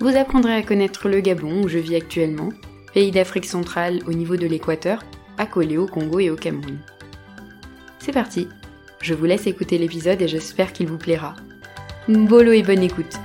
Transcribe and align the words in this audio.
Vous 0.00 0.16
apprendrez 0.16 0.54
à 0.54 0.62
connaître 0.62 1.08
le 1.08 1.20
Gabon 1.20 1.62
où 1.62 1.68
je 1.68 1.78
vis 1.78 1.96
actuellement, 1.96 2.50
pays 2.92 3.10
d'Afrique 3.10 3.46
centrale 3.46 4.00
au 4.06 4.12
niveau 4.12 4.36
de 4.36 4.46
l'équateur, 4.46 5.02
accolé 5.38 5.78
au 5.78 5.86
Congo 5.86 6.18
et 6.20 6.30
au 6.30 6.36
Cameroun. 6.36 6.78
C'est 8.00 8.12
parti, 8.12 8.48
je 9.00 9.14
vous 9.14 9.24
laisse 9.24 9.46
écouter 9.46 9.78
l'épisode 9.78 10.20
et 10.20 10.28
j'espère 10.28 10.72
qu'il 10.72 10.88
vous 10.88 10.98
plaira. 10.98 11.36
Bolo 12.08 12.52
et 12.52 12.62
bonne 12.62 12.82
écoute 12.82 13.18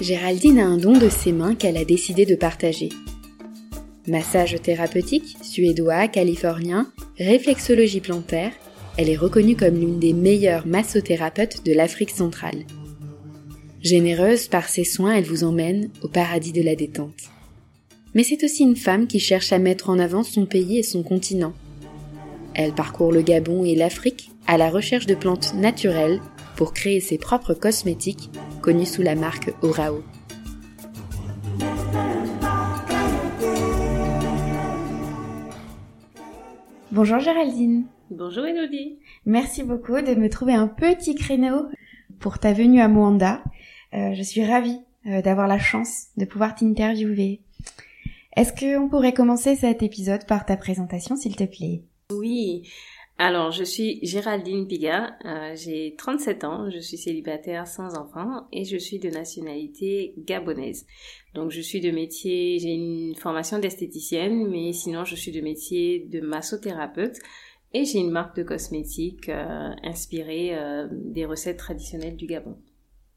Géraldine 0.00 0.58
a 0.58 0.66
un 0.66 0.76
don 0.76 0.92
de 0.92 1.08
ses 1.08 1.32
mains 1.32 1.54
qu'elle 1.54 1.78
a 1.78 1.84
décidé 1.84 2.26
de 2.26 2.34
partager. 2.34 2.90
Massage 4.06 4.60
thérapeutique, 4.60 5.36
suédois, 5.42 6.08
californien, 6.08 6.92
réflexologie 7.18 8.00
plantaire, 8.00 8.52
elle 8.98 9.08
est 9.08 9.16
reconnue 9.16 9.56
comme 9.56 9.76
l'une 9.76 9.98
des 9.98 10.12
meilleures 10.12 10.66
massothérapeutes 10.66 11.64
de 11.64 11.72
l'Afrique 11.72 12.10
centrale. 12.10 12.64
Généreuse 13.80 14.46
par 14.48 14.68
ses 14.68 14.84
soins, 14.84 15.14
elle 15.14 15.24
vous 15.24 15.42
emmène 15.42 15.90
au 16.02 16.08
paradis 16.08 16.52
de 16.52 16.62
la 16.62 16.76
détente. 16.76 17.30
Mais 18.14 18.24
c'est 18.24 18.44
aussi 18.44 18.62
une 18.62 18.76
femme 18.76 19.06
qui 19.06 19.18
cherche 19.18 19.52
à 19.52 19.58
mettre 19.58 19.88
en 19.88 19.98
avant 19.98 20.22
son 20.22 20.46
pays 20.46 20.78
et 20.78 20.82
son 20.82 21.02
continent. 21.02 21.54
Elle 22.54 22.72
parcourt 22.72 23.10
le 23.10 23.22
Gabon 23.22 23.64
et 23.64 23.74
l'Afrique 23.74 24.30
à 24.46 24.58
la 24.58 24.70
recherche 24.70 25.06
de 25.06 25.14
plantes 25.14 25.54
naturelles 25.54 26.20
pour 26.56 26.72
créer 26.72 27.00
ses 27.00 27.18
propres 27.18 27.54
cosmétiques 27.54 28.30
connus 28.62 28.86
sous 28.86 29.02
la 29.02 29.16
marque 29.16 29.50
Orao. 29.62 30.02
Bonjour 36.94 37.18
Géraldine. 37.18 37.86
Bonjour 38.08 38.46
Elodie. 38.46 39.00
Merci 39.26 39.64
beaucoup 39.64 40.00
de 40.00 40.14
me 40.14 40.30
trouver 40.30 40.54
un 40.54 40.68
petit 40.68 41.16
créneau 41.16 41.66
pour 42.20 42.38
ta 42.38 42.52
venue 42.52 42.80
à 42.80 42.86
Moanda. 42.86 43.42
Euh, 43.94 44.14
je 44.14 44.22
suis 44.22 44.44
ravie 44.44 44.78
euh, 45.08 45.20
d'avoir 45.20 45.48
la 45.48 45.58
chance 45.58 46.04
de 46.16 46.24
pouvoir 46.24 46.54
t'interviewer. 46.54 47.40
Est-ce 48.36 48.52
qu'on 48.52 48.88
pourrait 48.88 49.12
commencer 49.12 49.56
cet 49.56 49.82
épisode 49.82 50.24
par 50.26 50.46
ta 50.46 50.56
présentation, 50.56 51.16
s'il 51.16 51.34
te 51.34 51.42
plaît? 51.42 51.82
Oui, 52.12 52.70
alors, 53.16 53.52
je 53.52 53.62
suis 53.62 54.00
Géraldine 54.02 54.66
Piga, 54.66 55.16
euh, 55.24 55.54
j'ai 55.54 55.94
37 55.96 56.42
ans, 56.42 56.68
je 56.68 56.80
suis 56.80 56.96
célibataire 56.96 57.68
sans 57.68 57.96
enfant 57.96 58.48
et 58.50 58.64
je 58.64 58.76
suis 58.76 58.98
de 58.98 59.08
nationalité 59.08 60.14
gabonaise. 60.18 60.84
Donc, 61.32 61.52
je 61.52 61.60
suis 61.60 61.80
de 61.80 61.92
métier, 61.92 62.58
j'ai 62.58 62.74
une 62.74 63.14
formation 63.14 63.60
d'esthéticienne, 63.60 64.48
mais 64.48 64.72
sinon, 64.72 65.04
je 65.04 65.14
suis 65.14 65.30
de 65.30 65.40
métier 65.40 66.08
de 66.10 66.20
massothérapeute 66.20 67.18
et 67.72 67.84
j'ai 67.84 68.00
une 68.00 68.10
marque 68.10 68.36
de 68.36 68.42
cosmétiques 68.42 69.28
euh, 69.28 69.70
inspirée 69.84 70.50
euh, 70.52 70.88
des 70.90 71.24
recettes 71.24 71.58
traditionnelles 71.58 72.16
du 72.16 72.26
Gabon. 72.26 72.56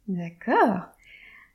D'accord. 0.08 0.90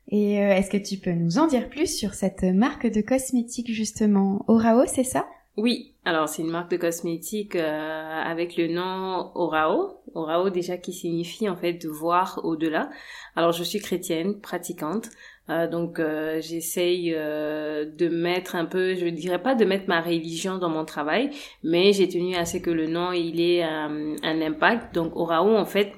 Et 0.09 0.33
est-ce 0.33 0.69
que 0.69 0.75
tu 0.75 0.97
peux 0.97 1.13
nous 1.13 1.37
en 1.37 1.47
dire 1.47 1.69
plus 1.69 1.87
sur 1.87 2.13
cette 2.13 2.43
marque 2.43 2.87
de 2.87 2.99
cosmétiques 2.99 3.71
justement? 3.71 4.43
Orao, 4.49 4.83
c'est 4.85 5.05
ça? 5.05 5.25
Oui, 5.55 5.93
alors 6.03 6.27
c'est 6.27 6.41
une 6.41 6.49
marque 6.49 6.71
de 6.71 6.77
cosmétiques 6.77 7.55
euh, 7.55 8.21
avec 8.23 8.57
le 8.57 8.67
nom 8.67 9.31
Orao. 9.35 10.01
Orao 10.15 10.49
déjà 10.49 10.77
qui 10.77 10.93
signifie 10.93 11.47
en 11.47 11.55
fait 11.55 11.85
voir 11.85 12.41
au-delà. 12.43 12.89
Alors 13.35 13.51
je 13.51 13.63
suis 13.63 13.79
chrétienne, 13.79 14.41
pratiquante. 14.41 15.09
Euh, 15.49 15.67
donc 15.67 15.99
euh, 15.99 16.41
j'essaye 16.41 17.11
de 17.11 18.09
mettre 18.09 18.55
un 18.55 18.65
peu, 18.65 18.95
je 18.95 19.05
dirais 19.05 19.43
pas 19.43 19.53
de 19.53 19.63
mettre 19.63 19.87
ma 19.87 20.01
religion 20.01 20.57
dans 20.57 20.69
mon 20.69 20.85
travail, 20.85 21.29
mais 21.61 21.93
j'ai 21.93 22.09
tenu 22.09 22.33
à 22.35 22.45
ce 22.45 22.57
que 22.57 22.71
le 22.71 22.87
nom 22.87 23.11
il 23.11 23.39
ait 23.39 23.61
un 23.61 24.41
impact. 24.41 24.95
Donc 24.95 25.15
Orao 25.15 25.55
en 25.55 25.65
fait 25.65 25.93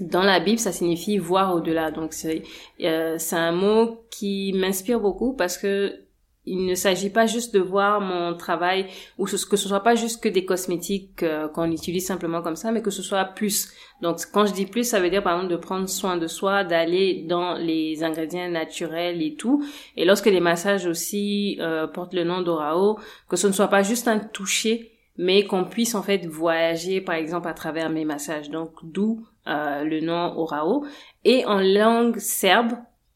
dans 0.00 0.22
la 0.22 0.40
Bible, 0.40 0.58
ça 0.58 0.72
signifie 0.72 1.18
voir 1.18 1.54
au-delà. 1.54 1.92
Donc 1.92 2.12
c'est 2.12 2.42
c'est 2.78 3.36
un 3.36 3.52
mot 3.52 4.00
qui 4.10 4.52
m'inspire 4.54 4.98
beaucoup 4.98 5.34
parce 5.34 5.56
que 5.56 6.07
il 6.48 6.66
ne 6.66 6.74
s'agit 6.74 7.10
pas 7.10 7.26
juste 7.26 7.54
de 7.54 7.60
voir 7.60 8.00
mon 8.00 8.34
travail 8.34 8.86
ou 9.18 9.24
que 9.24 9.56
ce 9.56 9.68
soit 9.68 9.82
pas 9.82 9.94
juste 9.94 10.22
que 10.22 10.28
des 10.28 10.44
cosmétiques 10.44 11.22
euh, 11.22 11.48
qu'on 11.48 11.70
utilise 11.70 12.06
simplement 12.06 12.42
comme 12.42 12.56
ça, 12.56 12.72
mais 12.72 12.82
que 12.82 12.90
ce 12.90 13.02
soit 13.02 13.24
plus. 13.24 13.70
Donc 14.00 14.18
quand 14.32 14.46
je 14.46 14.52
dis 14.52 14.66
plus, 14.66 14.84
ça 14.84 15.00
veut 15.00 15.10
dire 15.10 15.22
par 15.22 15.34
exemple 15.34 15.52
de 15.52 15.56
prendre 15.56 15.88
soin 15.88 16.16
de 16.16 16.26
soi, 16.26 16.64
d'aller 16.64 17.24
dans 17.28 17.54
les 17.54 18.02
ingrédients 18.02 18.48
naturels 18.48 19.22
et 19.22 19.34
tout. 19.34 19.64
Et 19.96 20.04
lorsque 20.04 20.26
les 20.26 20.40
massages 20.40 20.86
aussi 20.86 21.58
euh, 21.60 21.86
portent 21.86 22.14
le 22.14 22.24
nom 22.24 22.40
d'Orao, 22.42 22.98
que 23.28 23.36
ce 23.36 23.46
ne 23.46 23.52
soit 23.52 23.68
pas 23.68 23.82
juste 23.82 24.08
un 24.08 24.18
toucher, 24.18 24.92
mais 25.16 25.44
qu'on 25.44 25.64
puisse 25.64 25.94
en 25.94 26.02
fait 26.02 26.26
voyager 26.26 27.00
par 27.00 27.16
exemple 27.16 27.48
à 27.48 27.54
travers 27.54 27.90
mes 27.90 28.04
massages. 28.04 28.50
Donc 28.50 28.72
d'où 28.82 29.26
euh, 29.46 29.84
le 29.84 30.00
nom 30.00 30.36
Orao. 30.38 30.84
Et 31.24 31.44
en 31.46 31.60
langue 31.60 32.18
serbe, 32.18 32.72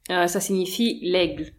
ça 0.09 0.41
signifie 0.41 0.99
l'aigle. 1.03 1.53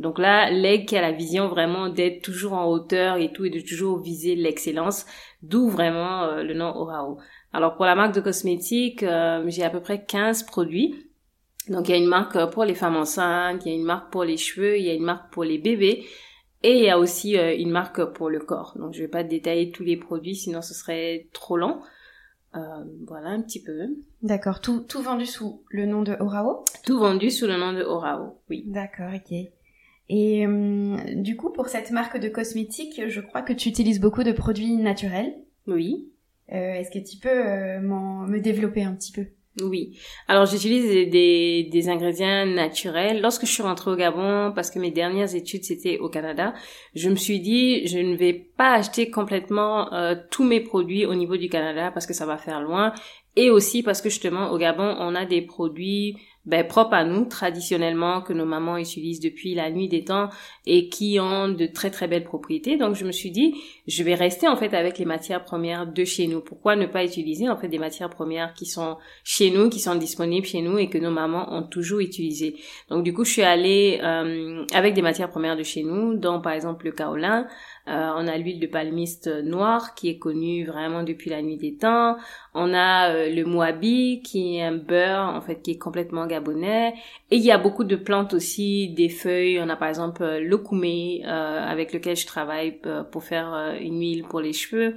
Donc 0.00 0.18
là, 0.18 0.50
l'aigle 0.50 0.86
qui 0.86 0.96
a 0.96 1.02
la 1.02 1.12
vision 1.12 1.48
vraiment 1.48 1.90
d'être 1.90 2.22
toujours 2.22 2.54
en 2.54 2.64
hauteur 2.64 3.18
et 3.18 3.32
tout 3.32 3.44
et 3.44 3.50
de 3.50 3.60
toujours 3.60 3.98
viser 3.98 4.34
l'excellence, 4.34 5.04
d'où 5.42 5.68
vraiment 5.68 6.22
euh, 6.22 6.42
le 6.42 6.54
nom 6.54 6.74
Orao. 6.74 7.18
Alors 7.52 7.76
pour 7.76 7.84
la 7.84 7.94
marque 7.94 8.14
de 8.14 8.22
cosmétiques, 8.22 9.02
euh, 9.02 9.44
j'ai 9.48 9.62
à 9.62 9.68
peu 9.68 9.80
près 9.80 10.02
15 10.02 10.44
produits. 10.44 10.94
Donc 11.68 11.88
il 11.88 11.92
y 11.92 11.94
a 11.94 11.98
une 11.98 12.08
marque 12.08 12.36
euh, 12.36 12.46
pour 12.46 12.64
les 12.64 12.74
femmes 12.74 12.96
enceintes, 12.96 13.66
il 13.66 13.72
y 13.72 13.74
a 13.74 13.78
une 13.78 13.84
marque 13.84 14.10
pour 14.10 14.24
les 14.24 14.38
cheveux, 14.38 14.78
il 14.78 14.86
y 14.86 14.90
a 14.90 14.94
une 14.94 15.04
marque 15.04 15.30
pour 15.34 15.44
les 15.44 15.58
bébés 15.58 16.06
et 16.62 16.78
il 16.78 16.84
y 16.84 16.90
a 16.90 16.98
aussi 16.98 17.36
une 17.36 17.70
marque 17.70 18.02
pour 18.14 18.30
le 18.30 18.40
corps. 18.40 18.72
Donc 18.78 18.94
je 18.94 19.02
vais 19.02 19.08
pas 19.08 19.22
détailler 19.22 19.70
tous 19.70 19.84
les 19.84 19.98
produits 19.98 20.34
sinon 20.34 20.62
ce 20.62 20.72
serait 20.72 21.28
trop 21.34 21.58
long. 21.58 21.80
voilà 22.54 23.28
un 23.28 23.42
petit 23.42 23.62
peu. 23.62 23.96
D'accord, 24.22 24.60
tout, 24.60 24.80
tout 24.80 25.02
vendu 25.02 25.26
sous 25.26 25.62
le 25.68 25.84
nom 25.84 26.02
de 26.02 26.16
Orao 26.20 26.64
Tout 26.84 26.98
vendu 26.98 27.30
sous 27.30 27.46
le 27.46 27.56
nom 27.56 27.72
de 27.72 27.82
Orao, 27.82 28.38
oui. 28.48 28.64
D'accord, 28.66 29.10
ok. 29.14 29.50
Et 30.12 30.44
euh, 30.44 30.96
du 31.14 31.36
coup, 31.36 31.50
pour 31.50 31.68
cette 31.68 31.92
marque 31.92 32.18
de 32.18 32.28
cosmétiques, 32.28 33.00
je 33.06 33.20
crois 33.20 33.42
que 33.42 33.52
tu 33.52 33.68
utilises 33.68 34.00
beaucoup 34.00 34.24
de 34.24 34.32
produits 34.32 34.76
naturels. 34.76 35.32
Oui. 35.68 36.08
Euh, 36.52 36.74
Est-ce 36.74 36.90
que 36.90 36.98
tu 36.98 37.16
peux 37.16 37.28
euh, 37.28 37.80
me 37.80 38.40
développer 38.40 38.82
un 38.82 38.92
petit 38.96 39.12
peu? 39.12 39.26
Oui. 39.62 39.98
Alors 40.28 40.46
j'utilise 40.46 41.10
des, 41.10 41.68
des, 41.70 41.88
ingrédients 41.88 42.46
naturels. 42.46 43.20
Lorsque 43.20 43.46
je 43.46 43.50
suis 43.50 43.62
rentrée 43.62 43.90
au 43.90 43.96
Gabon, 43.96 44.52
parce 44.54 44.70
que 44.70 44.78
mes 44.78 44.90
dernières 44.90 45.34
études 45.34 45.64
c'était 45.64 45.98
au 45.98 46.08
Canada, 46.08 46.54
je 46.94 47.10
me 47.10 47.16
suis 47.16 47.40
dit 47.40 47.86
je 47.86 47.98
ne 47.98 48.16
vais 48.16 48.32
pas 48.32 48.74
acheter 48.74 49.10
complètement 49.10 49.92
euh, 49.92 50.14
tous 50.30 50.44
mes 50.44 50.60
produits 50.60 51.04
au 51.04 51.14
niveau 51.14 51.36
du 51.36 51.48
Canada 51.48 51.90
parce 51.92 52.06
que 52.06 52.14
ça 52.14 52.26
va 52.26 52.36
faire 52.36 52.60
loin 52.60 52.94
et 53.36 53.50
aussi 53.50 53.82
parce 53.82 54.00
que 54.00 54.08
justement 54.08 54.50
au 54.50 54.58
Gabon 54.58 54.96
on 54.98 55.14
a 55.16 55.26
des 55.26 55.42
produits 55.42 56.16
ben, 56.46 56.66
propres 56.66 56.94
à 56.94 57.04
nous 57.04 57.26
traditionnellement 57.26 58.22
que 58.22 58.32
nos 58.32 58.46
mamans 58.46 58.78
utilisent 58.78 59.20
depuis 59.20 59.54
la 59.54 59.70
nuit 59.70 59.88
des 59.88 60.04
temps 60.04 60.30
et 60.66 60.88
qui 60.88 61.18
ont 61.20 61.48
de 61.48 61.66
très 61.66 61.90
très 61.90 62.08
belles 62.08 62.24
propriétés. 62.24 62.78
Donc 62.78 62.94
je 62.94 63.04
me 63.04 63.12
suis 63.12 63.30
dit, 63.30 63.54
je 63.86 64.02
vais 64.02 64.14
rester 64.14 64.48
en 64.48 64.56
fait 64.56 64.72
avec 64.72 64.98
les 64.98 65.04
matières 65.04 65.44
premières 65.44 65.86
de 65.86 66.04
chez 66.04 66.26
nous. 66.26 66.40
Pourquoi 66.40 66.76
ne 66.76 66.86
pas 66.86 67.04
utiliser 67.04 67.48
en 67.50 67.56
fait 67.56 67.68
des 67.68 67.78
matières 67.78 68.08
premières 68.08 68.54
qui 68.54 68.64
sont 68.64 68.96
chez 69.22 69.50
nous, 69.50 69.68
qui 69.68 69.80
sont 69.80 69.96
disponibles 69.96 70.46
chez 70.46 70.62
nous 70.62 70.78
et 70.78 70.88
que 70.88 70.98
nos 70.98 71.10
mamans 71.10 71.52
ont 71.52 71.62
toujours 71.62 72.00
utilisé. 72.00 72.56
Donc 72.88 73.04
du 73.04 73.12
coup, 73.12 73.24
je 73.24 73.32
suis 73.32 73.42
allée 73.42 74.00
euh, 74.02 74.64
avec 74.72 74.94
des 74.94 75.02
matières 75.02 75.28
premières 75.28 75.56
de 75.56 75.62
chez 75.62 75.82
nous, 75.82 76.16
dont 76.16 76.40
par 76.40 76.52
exemple 76.52 76.86
le 76.86 76.92
kaolin, 76.92 77.46
euh, 77.88 78.10
on 78.16 78.28
a 78.28 78.36
l'huile 78.36 78.60
de 78.60 78.66
palmiste 78.66 79.28
noire 79.42 79.94
qui 79.94 80.10
est 80.10 80.18
connue 80.18 80.64
vraiment 80.64 81.02
depuis 81.02 81.30
la 81.30 81.42
nuit 81.42 81.56
des 81.56 81.76
temps. 81.76 82.16
On 82.54 82.74
a 82.74 83.10
euh, 83.10 83.34
le 83.34 83.44
moabi 83.44 84.22
qui 84.22 84.56
est 84.56 84.62
un 84.62 84.76
beurre 84.76 85.32
en 85.34 85.40
fait 85.40 85.62
qui 85.62 85.72
est 85.72 85.78
complètement 85.78 86.26
gabonais. 86.26 86.94
Et 87.30 87.36
il 87.36 87.42
y 87.42 87.50
a 87.50 87.58
beaucoup 87.58 87.84
de 87.84 87.96
plantes 87.96 88.34
aussi, 88.34 88.90
des 88.90 89.08
feuilles. 89.08 89.60
On 89.60 89.68
a 89.68 89.76
par 89.76 89.88
exemple 89.88 90.22
euh, 90.22 90.40
le 90.40 90.58
koumé 90.58 91.24
avec 91.24 91.92
lequel 91.92 92.16
je 92.16 92.26
travaille 92.26 92.80
pour 93.10 93.24
faire 93.24 93.76
une 93.80 94.00
huile 94.00 94.24
pour 94.24 94.40
les 94.40 94.52
cheveux. 94.52 94.96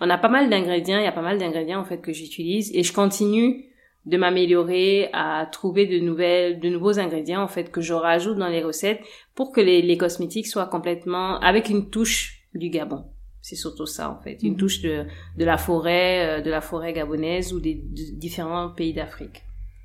On 0.00 0.10
a 0.10 0.18
pas 0.18 0.28
mal 0.28 0.50
d'ingrédients. 0.50 0.98
Il 0.98 1.04
y 1.04 1.08
a 1.08 1.12
pas 1.12 1.22
mal 1.22 1.38
d'ingrédients 1.38 1.80
en 1.80 1.84
fait 1.84 2.00
que 2.00 2.12
j'utilise 2.12 2.74
et 2.74 2.82
je 2.82 2.92
continue 2.92 3.64
de 4.06 4.16
m'améliorer, 4.16 5.08
à 5.12 5.46
trouver 5.50 5.86
de 5.86 5.98
nouvelles, 5.98 6.60
de 6.60 6.68
nouveaux 6.68 6.98
ingrédients 6.98 7.42
en 7.42 7.48
fait 7.48 7.70
que 7.70 7.80
je 7.80 7.94
rajoute 7.94 8.36
dans 8.36 8.48
les 8.48 8.62
recettes 8.62 9.00
pour 9.34 9.52
que 9.52 9.60
les, 9.60 9.82
les 9.82 9.96
cosmétiques 9.96 10.46
soient 10.46 10.66
complètement 10.66 11.40
avec 11.40 11.68
une 11.70 11.88
touche 11.90 12.42
du 12.54 12.68
Gabon. 12.68 13.04
C'est 13.40 13.56
surtout 13.56 13.86
ça 13.86 14.10
en 14.10 14.22
fait, 14.22 14.42
une 14.42 14.52
mhm. 14.52 14.58
touche 14.58 14.80
de, 14.82 15.04
de 15.36 15.44
la 15.44 15.58
forêt, 15.58 16.38
euh, 16.38 16.40
de 16.42 16.50
la 16.50 16.60
forêt 16.60 16.92
gabonaise 16.92 17.52
ou 17.52 17.60
des 17.60 17.74
différents 17.74 18.70
pays 18.70 18.92
d'Afrique. 18.92 19.42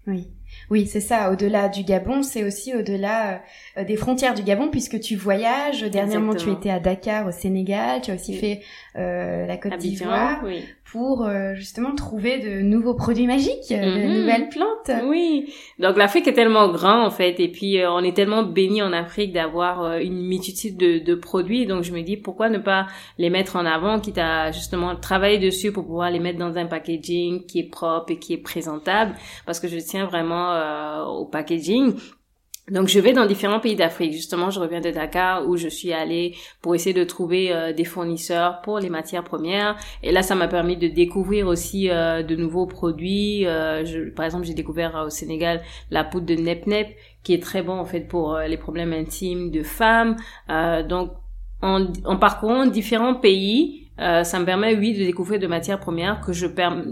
Oui. 0.08 0.28
Oui, 0.70 0.88
c'est 0.88 1.02
ça. 1.02 1.32
Au-delà 1.32 1.70
du 1.70 1.84
Gabon, 1.84 2.24
c'est 2.24 2.44
aussi 2.44 2.76
au-delà 2.76 3.44
euh, 3.78 3.84
des 3.84 3.96
frontières 3.96 4.34
du 4.34 4.44
Gabon, 4.44 4.70
puisque 4.70 5.00
tu 5.00 5.16
voyages. 5.16 5.84
Dernièrement, 5.84 6.34
tu 6.34 6.50
étais 6.52 6.70
à 6.70 6.80
Dakar, 6.80 7.28
au 7.28 7.32
Sénégal. 7.32 8.02
Tu 8.02 8.12
as 8.12 8.16
aussi 8.16 8.36
fait 8.36 8.62
euh, 8.96 9.46
la 9.46 9.58
Côte 9.58 9.78
d'Ivoire 9.78 10.44
pour 10.92 11.26
euh, 11.26 11.54
justement 11.54 11.94
trouver 11.96 12.40
de 12.40 12.62
nouveaux 12.62 12.94
produits 12.94 13.28
magiques, 13.28 13.70
de 13.70 13.76
mhm. 13.76 14.20
nouvelles 14.20 14.50
plantes. 14.50 14.92
Oui. 15.06 15.54
Donc 15.78 15.98
l'Afrique 15.98 16.28
est 16.28 16.34
tellement 16.34 16.70
grand 16.70 17.06
en 17.06 17.12
fait, 17.12 17.40
et 17.40 17.48
puis 17.48 17.80
on 17.88 18.00
est 18.00 18.16
tellement 18.16 18.44
béni 18.44 18.82
en 18.82 18.94
Afrique 18.94 19.34
d'avoir 19.34 19.98
une 19.98 20.22
multitude 20.22 20.78
de, 20.78 21.00
de, 21.00 21.16
produits. 21.16 21.66
Donc 21.66 21.84
je 21.84 21.92
me 21.92 22.02
dis 22.02 22.18
pourquoi 22.18 22.50
ne 22.50 22.58
pas 22.58 22.88
les 23.18 23.30
mettre 23.30 23.56
en 23.56 23.66
avant, 23.66 24.00
quitte 24.00 24.18
à 24.18 24.52
justement 24.52 24.96
travailler 24.96 25.38
dessus 25.38 25.72
pour 25.72 25.86
pouvoir 25.86 26.12
les 26.12 26.20
mettre 26.20 26.40
dans 26.40 26.58
un 26.58 26.66
packaging 26.66 27.46
qui 27.46 27.60
est 27.60 27.70
propre 27.70 28.12
et 28.12 28.20
qui 28.20 28.34
est 28.34 28.38
présentable, 28.38 29.16
parce 29.46 29.60
que 29.60 29.68
je 29.68 29.78
tiens 29.78 30.06
vraiment 30.06 30.54
euh, 30.54 31.04
au 31.06 31.26
packaging. 31.26 31.94
Donc 32.72 32.88
je 32.88 33.00
vais 33.00 33.14
dans 33.14 33.26
différents 33.26 33.60
pays 33.60 33.76
d'Afrique. 33.76 34.14
Justement, 34.14 34.50
je 34.50 34.60
reviens 34.60 34.82
de 34.82 34.92
Dakar 34.92 35.48
où 35.48 35.58
je 35.58 35.68
suis 35.68 35.94
allée 35.94 36.36
pour 36.62 36.76
essayer 36.76 36.94
de 36.94 37.04
trouver 37.04 37.52
euh, 37.52 37.74
des 37.74 37.86
fournisseurs 37.86 38.62
pour 38.62 38.80
les 38.80 38.90
matières 38.90 39.24
premières. 39.24 39.76
Et 40.04 40.12
là, 40.12 40.22
ça 40.22 40.36
m'a 40.36 40.48
permis 40.48 40.78
de 40.78 40.88
découvrir 40.88 41.48
aussi 41.48 41.90
euh, 41.90 42.24
de 42.24 42.36
nouveaux 42.36 42.66
produits. 42.66 43.44
Je, 43.44 44.10
par 44.10 44.26
exemple, 44.26 44.46
j'ai 44.46 44.54
découvert 44.54 45.04
au 45.06 45.10
Sénégal 45.10 45.62
la 45.92 46.04
poudre 46.04 46.26
de 46.26 46.36
Nep 46.36 46.68
Nep 46.68 46.96
qui 47.24 47.34
est 47.34 47.44
très 47.44 47.62
bon 47.62 47.74
en 47.74 47.86
fait 47.86 48.02
pour 48.02 48.38
les 48.38 48.58
problèmes 48.58 48.94
intimes 48.94 49.52
de 49.52 49.64
femmes. 49.64 50.16
donc 50.88 51.12
en 51.62 52.18
parcourant 52.18 52.66
différents 52.66 53.16
pays, 53.16 53.89
euh, 54.00 54.24
ça 54.24 54.40
me 54.40 54.46
permet, 54.46 54.76
oui, 54.76 54.94
de 54.94 55.04
découvrir 55.04 55.40
de 55.40 55.48
matières 55.48 55.80
premières 55.80 56.22
que 56.22 56.34
je 56.34 56.48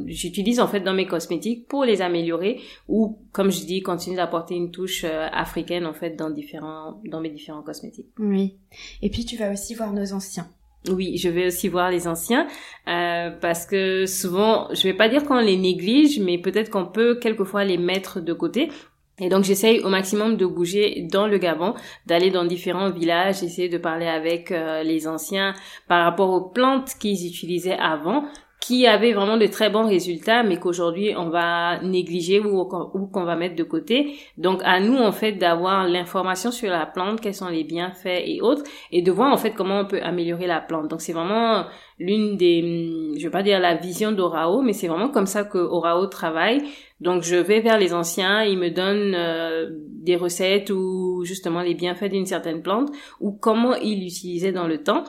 j'utilise 0.08 0.60
en 0.60 0.68
fait 0.68 0.82
dans 0.82 0.94
mes 0.94 1.08
cosmétiques 1.08 1.68
pour 1.68 1.86
les 1.86 2.02
améliorer 2.02 2.60
ou, 2.88 3.20
comme 3.32 3.52
je 3.52 3.66
dis, 3.66 3.82
continuer 3.82 4.18
d'apporter 4.18 4.56
une 4.56 4.72
touche 4.72 5.04
euh, 5.04 5.28
africaine 5.32 5.86
en 5.86 5.94
fait 5.94 6.12
dans 6.12 6.30
différents, 6.30 7.02
dans 7.06 7.22
mes 7.22 7.30
différents 7.30 7.64
cosmétiques. 7.64 8.10
Oui. 8.20 8.58
Et 9.02 9.10
puis 9.10 9.26
tu 9.26 9.38
vas 9.38 9.52
aussi 9.52 9.74
voir 9.74 9.94
nos 9.94 10.14
anciens. 10.14 10.48
Oui, 10.90 11.18
je 11.18 11.28
vais 11.28 11.48
aussi 11.48 11.68
voir 11.68 11.92
les 11.92 12.08
anciens 12.08 12.48
euh, 12.88 13.32
parce 13.42 13.66
que 13.66 14.06
souvent, 14.06 14.68
je 14.74 14.84
vais 14.84 14.94
pas 14.94 15.10
dire 15.10 15.26
qu'on 15.26 15.40
les 15.40 15.58
néglige, 15.58 16.20
mais 16.20 16.38
peut-être 16.38 16.70
qu'on 16.70 16.86
peut 16.86 17.16
quelquefois 17.16 17.66
les 17.66 17.78
mettre 17.78 18.22
de 18.22 18.34
côté 18.34 18.70
et 19.20 19.30
donc 19.30 19.44
j'essaye 19.44 19.80
au 19.82 19.90
maximum 19.90 20.38
de 20.38 20.46
bouger 20.46 21.08
dans 21.12 21.28
le 21.28 21.38
Gabon, 21.40 21.74
d'aller 22.06 22.30
dans 22.30 22.46
différents 22.46 22.92
villages, 22.92 23.42
essayer 23.42 23.68
de 23.68 23.78
parler 23.78 24.08
avec 24.08 24.52
euh, 24.52 24.84
les 24.84 25.08
anciens 25.08 25.54
par 25.88 26.04
rapport 26.04 26.30
aux 26.30 26.50
plantes 26.50 26.94
qu'ils 27.00 27.26
utilisaient 27.26 27.78
avant, 27.80 28.26
qui 28.60 28.88
avaient 28.88 29.14
vraiment 29.14 29.38
de 29.38 29.46
très 29.46 29.70
bons 29.70 29.88
résultats, 29.88 30.44
mais 30.44 30.58
qu'aujourd'hui 30.58 31.14
on 31.16 31.30
va 31.30 31.80
négliger 31.84 32.40
ou, 32.40 32.66
qu'on 32.66 33.24
va 33.24 33.36
mettre 33.36 33.56
de 33.56 33.64
côté. 33.64 34.18
Donc 34.38 34.62
à 34.66 34.80
nous 34.80 34.98
en 34.98 35.12
fait 35.12 35.34
d'avoir 35.34 35.88
l'information 35.88 36.52
sur 36.52 36.70
la 36.70 36.86
plante, 36.86 37.22
quels 37.22 37.36
sont 37.36 37.50
les 37.50 37.64
bienfaits 37.64 38.24
et 38.26 38.42
autres, 38.42 38.64
et 38.92 39.02
de 39.02 39.12
voir 39.12 39.32
en 39.32 39.38
fait 39.38 39.52
comment 39.52 39.82
on 39.82 39.86
peut 39.86 40.02
améliorer 40.02 40.48
la 40.48 40.60
plante. 40.60 40.90
Donc 40.90 41.02
c'est 41.02 41.14
vraiment 41.14 41.66
l'une 42.00 42.36
des, 42.36 43.14
je 43.18 43.24
vais 43.24 43.32
pas 43.32 43.44
dire 43.44 43.60
la 43.60 43.76
vision 43.76 44.12
d'Orao, 44.12 44.62
mais 44.62 44.74
c'est 44.74 44.88
vraiment 44.88 45.10
comme 45.10 45.28
ça 45.28 45.44
que 45.44 45.58
Orao 45.60 46.08
travaille. 46.08 46.62
Donc 47.00 47.22
je 47.22 47.36
vais 47.36 47.60
vers 47.60 47.78
les 47.78 47.94
anciens, 47.94 48.44
ils 48.44 48.58
me 48.58 48.70
donnent 48.70 49.16
euh, 49.16 49.70
des 49.72 50.16
recettes 50.16 50.72
ou 50.72 51.24
justement 51.26 51.62
les 51.62 51.76
bienfaits 51.76 52.10
d'une 52.10 52.26
certaine 52.26 52.64
plante 52.64 52.90
ou 53.20 53.32
comment 53.32 53.76
ils 53.76 54.04
l'utilisaient 54.04 54.52
dans 54.52 54.68
le 54.68 54.84
temps. 54.84 55.04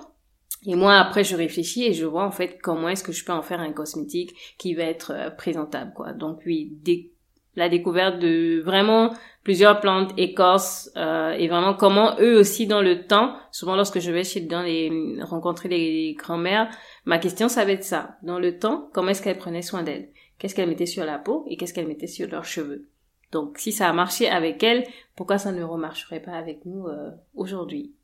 Et 0.68 0.76
moi 0.76 0.96
après 0.98 1.24
je 1.24 1.34
réfléchis 1.34 1.84
et 1.86 1.94
je 1.94 2.04
vois 2.04 2.24
en 2.24 2.30
fait 2.30 2.58
comment 2.62 2.90
est-ce 2.90 3.02
que 3.02 3.10
je 3.10 3.24
peux 3.24 3.32
en 3.32 3.40
faire 3.40 3.58
un 3.58 3.72
cosmétique 3.72 4.36
qui 4.58 4.74
va 4.74 4.84
être 4.84 5.12
euh, 5.14 5.30
présentable 5.30 5.94
quoi. 5.94 6.12
Donc 6.12 6.42
oui, 6.44 6.76
la 7.56 7.70
découverte 7.70 8.18
de 8.18 8.60
vraiment 8.60 9.14
plusieurs 9.44 9.80
plantes 9.80 10.12
écorces 10.18 10.90
euh, 10.98 11.30
et 11.30 11.48
vraiment 11.48 11.72
comment 11.72 12.16
eux 12.20 12.38
aussi 12.38 12.66
dans 12.66 12.82
le 12.82 13.06
temps, 13.06 13.34
souvent 13.50 13.76
lorsque 13.76 13.98
je 13.98 14.12
vais 14.12 14.24
chez 14.24 14.42
dans 14.42 14.60
les 14.60 15.16
rencontrer 15.22 15.70
les 15.70 16.12
grands-mères, 16.12 16.68
ma 17.06 17.18
question 17.18 17.48
ça 17.48 17.64
va 17.64 17.72
être 17.72 17.82
ça. 17.82 18.18
Dans 18.22 18.38
le 18.38 18.58
temps, 18.58 18.90
comment 18.92 19.08
est-ce 19.08 19.22
qu'elles 19.22 19.38
prenaient 19.38 19.62
soin 19.62 19.82
d'elles? 19.82 20.10
Qu'est-ce 20.38 20.54
qu'elle 20.54 20.68
mettait 20.68 20.84
sur 20.84 21.06
la 21.06 21.18
peau 21.18 21.46
et 21.48 21.56
qu'est-ce 21.56 21.72
qu'elle 21.72 21.88
mettait 21.88 22.06
sur 22.06 22.28
leurs 22.28 22.44
cheveux? 22.44 22.90
Donc 23.32 23.56
si 23.56 23.72
ça 23.72 23.88
a 23.88 23.92
marché 23.94 24.28
avec 24.28 24.62
elle, 24.62 24.84
pourquoi 25.16 25.38
ça 25.38 25.50
ne 25.50 25.64
remarcherait 25.64 26.20
pas 26.20 26.32
avec 26.32 26.66
nous 26.66 26.86
euh, 26.88 27.10
aujourd'hui? 27.34 27.94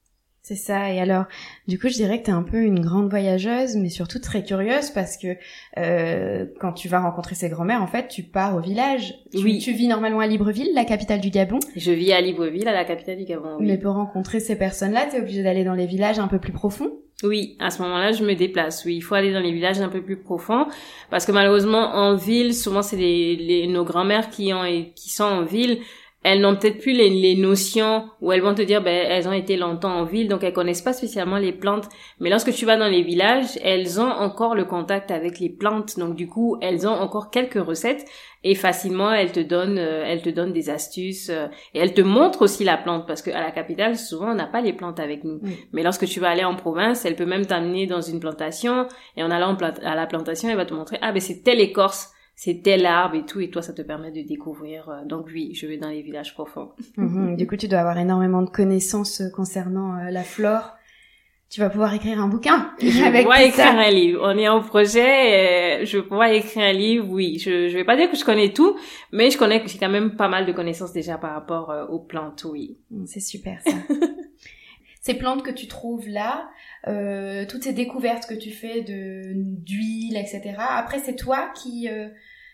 C'est 0.47 0.57
ça. 0.57 0.93
Et 0.93 1.01
alors, 1.01 1.25
du 1.67 1.79
coup, 1.79 1.89
je 1.89 1.95
dirais 1.95 2.21
que 2.21 2.27
tu 2.27 2.31
es 2.31 2.35
un 2.35 2.43
peu 2.43 2.59
une 2.59 2.81
grande 2.81 3.09
voyageuse, 3.09 3.77
mais 3.77 3.89
surtout 3.89 4.19
très 4.19 4.45
curieuse 4.45 4.91
parce 4.91 5.17
que 5.17 5.39
euh, 5.79 6.45
quand 6.61 6.75
tu 6.75 6.87
vas 6.87 7.01
rencontrer 7.01 7.35
ces 7.35 7.49
grands-mères, 7.49 7.83
en 7.83 7.87
fait, 7.87 8.09
tu 8.09 8.23
pars 8.23 8.55
au 8.55 8.61
village. 8.61 9.15
oui. 9.33 9.59
Tu 9.59 9.73
vis 9.73 9.89
normalement 9.89 10.21
à 10.21 10.27
Libreville, 10.27 10.69
la 10.75 10.85
capitale 10.85 11.23
du 11.23 11.31
Gabon. 11.31 11.61
Je 11.75 11.93
vis 11.93 12.13
à 12.13 12.21
Libreville, 12.21 12.69
à 12.69 12.75
la 12.75 12.85
capitale 12.85 13.17
du 13.17 13.25
Gabon. 13.25 13.57
Mais 13.59 13.79
pour 13.79 13.95
rencontrer 13.95 14.39
ces 14.39 14.57
personnes-là, 14.57 15.07
tu 15.09 15.17
es 15.17 15.21
obligé 15.21 15.43
d'aller 15.43 15.65
dans 15.65 15.73
les 15.73 15.87
villages 15.87 16.19
un 16.19 16.29
peu 16.29 16.39
plus 16.39 16.53
profonds. 16.53 16.93
Oui, 17.23 17.57
à 17.59 17.71
ce 17.71 17.81
moment-là, 17.81 18.13
je 18.13 18.23
me 18.23 18.35
déplace. 18.35 18.85
Oui, 18.85 18.97
il 18.97 19.01
faut 19.01 19.15
aller 19.15 19.33
dans 19.33 19.41
les 19.41 19.53
villages 19.53 19.81
un 19.81 19.89
peu 19.89 20.03
plus 20.03 20.19
profonds 20.19 20.67
parce 21.11 21.25
que 21.25 21.33
malheureusement, 21.33 21.95
en 21.95 22.17
ville, 22.17 22.55
souvent 22.55 22.83
c'est 22.83 22.97
les, 22.97 23.67
nos 23.67 23.85
grands-mères 23.85 24.29
qui 24.29 24.53
ont 24.53 24.65
qui 24.95 25.09
sont 25.09 25.25
en 25.25 25.43
ville 25.43 25.79
elles 26.25 26.41
n'ont 26.41 26.57
peut-être 26.57 26.79
plus 26.79 26.93
les, 26.93 27.11
les, 27.11 27.37
notions 27.37 28.09
où 28.23 28.33
elles 28.33 28.41
vont 28.41 28.55
te 28.55 28.63
dire 28.63 28.83
ben 28.83 29.07
elles 29.09 29.29
ont 29.29 29.33
été 29.33 29.59
longtemps 29.59 29.95
en 29.95 30.05
ville 30.05 30.27
donc 30.27 30.43
elles 30.43 30.55
connaissent 30.55 30.83
pas 30.83 30.95
spécialement 30.95 31.37
les 31.37 31.53
plantes. 31.53 31.87
Mais 32.19 32.31
lorsque 32.31 32.53
tu 32.53 32.65
vas 32.65 32.79
dans 32.79 32.89
les 32.89 33.03
villages 33.03 33.59
elles 33.63 34.01
ont 34.01 34.11
encore 34.11 34.55
le 34.55 34.65
contact 34.65 35.11
avec 35.11 35.39
les 35.39 35.51
plantes. 35.51 35.99
Donc 35.99 36.17
du 36.17 36.27
coup 36.27 36.57
elles 36.63 36.89
ont 36.89 36.93
encore 36.93 37.31
quelques 37.31 37.63
recettes 37.63 38.07
et 38.43 38.55
facilement 38.55 39.13
elles 39.13 39.33
te 39.33 39.41
donnent 39.41 39.79
euh, 39.79 40.03
elles 40.07 40.23
te 40.23 40.31
donnent 40.31 40.55
des 40.55 40.71
astuces 40.71 41.29
euh, 41.29 41.47
et 41.75 41.81
elles 41.81 41.93
te 41.93 42.01
montrent 42.01 42.41
aussi 42.41 42.65
la 42.65 42.79
plante 42.79 43.07
parce 43.07 43.21
que 43.21 43.31
à 43.31 43.43
la 43.43 43.51
capitale 43.51 43.99
souvent 43.99 44.31
on 44.31 44.35
n'a 44.35 44.47
pas 44.47 44.63
les 44.63 44.73
plantes 44.73 45.01
avec 45.01 45.25
nous. 45.25 45.43
Mais 45.73 45.83
lorsque 45.83 46.07
tu 46.07 46.21
vas 46.21 46.31
aller 46.31 46.45
en 46.45 46.55
province 46.55 47.05
elle 47.05 47.17
peut 47.17 47.27
même 47.27 47.45
t'amener 47.45 47.87
dans 47.87 48.01
une 48.01 48.19
plantation 48.19 48.89
et 49.19 49.23
en 49.23 49.31
allant 49.31 49.55
à 49.85 49.95
la 49.95 50.07
plantation 50.07 50.49
elle 50.49 50.57
va 50.57 50.65
te 50.65 50.73
montrer 50.73 50.97
ah 51.03 51.13
ben 51.13 51.21
c'est 51.21 51.43
telle 51.43 51.61
écorce 51.61 52.14
c'est 52.37 52.63
tel 52.63 52.85
arbre 52.85 53.15
et 53.15 53.25
tout, 53.25 53.41
et 53.41 53.51
toi, 53.51 53.63
ça 53.63 53.73
te 53.73 53.83
permet 53.83 54.11
de 54.11 54.23
découvrir. 54.23 54.89
Euh, 54.89 55.05
donc 55.05 55.27
oui, 55.33 55.55
je 55.55 55.67
vais 55.67 55.77
dans 55.77 55.89
les 55.89 56.03
villages 56.03 56.35
profonds. 56.35 56.71
Mhm. 56.97 57.37
du 57.37 57.47
coup, 57.47 57.57
tu 57.57 57.69
dois 57.69 57.81
avoir 57.81 57.99
énormément 57.99 58.43
de 58.43 58.51
connaissances 58.51 59.21
euh, 59.21 59.31
concernant 59.31 59.99
euh, 59.99 60.11
la 60.11 60.23
flore. 60.23 60.75
Tu 61.51 61.61
vas 61.61 61.71
pouvoir 61.71 61.95
écrire 61.95 62.21
un 62.21 62.29
bouquin. 62.29 62.73
Je 62.81 62.87
vais 63.13 63.21
pouvoir 63.21 63.41
écrire 63.41 63.79
un 63.79 63.91
livre. 63.91 64.21
On 64.25 64.37
est 64.37 64.49
en 64.49 64.61
projet. 64.61 65.85
je 65.87 65.99
vais 65.99 66.03
pouvoir 66.03 66.29
écrire 66.29 66.65
un 66.65 66.73
livre. 66.73 67.07
Oui, 67.09 67.39
je 67.39 67.69
je 67.69 67.75
vais 67.75 67.85
pas 67.85 67.97
dire 67.97 68.11
que 68.11 68.17
je 68.17 68.25
connais 68.25 68.53
tout, 68.53 68.77
mais 69.13 69.31
je 69.31 69.39
connais 69.39 69.63
que 69.63 69.69
j'ai 69.69 69.79
quand 69.79 69.89
même 69.91 70.17
pas 70.17 70.29
mal 70.29 70.47
de 70.47 70.53
connaissances 70.53 70.93
déjà 70.93 71.17
par 71.17 71.33
rapport 71.35 71.73
aux 71.91 72.01
plantes. 72.01 72.45
Oui, 72.51 72.79
mm, 72.91 73.07
c'est 73.07 73.21
super 73.21 73.61
ça. 73.63 73.77
Ces 75.05 75.13
plantes 75.13 75.43
que 75.43 75.51
tu 75.51 75.69
trouves 75.69 76.09
là, 76.09 76.49
euh, 76.87 77.45
toutes 77.47 77.65
ces 77.65 77.75
découvertes 77.75 78.27
que 78.27 78.33
tu 78.35 78.51
fais 78.51 78.81
de 78.81 79.33
d'huile, 79.35 80.17
etc. 80.17 80.55
Après, 80.59 80.99
c'est 80.99 81.15
toi 81.15 81.51
qui 81.55 81.91
euh, 81.91 82.09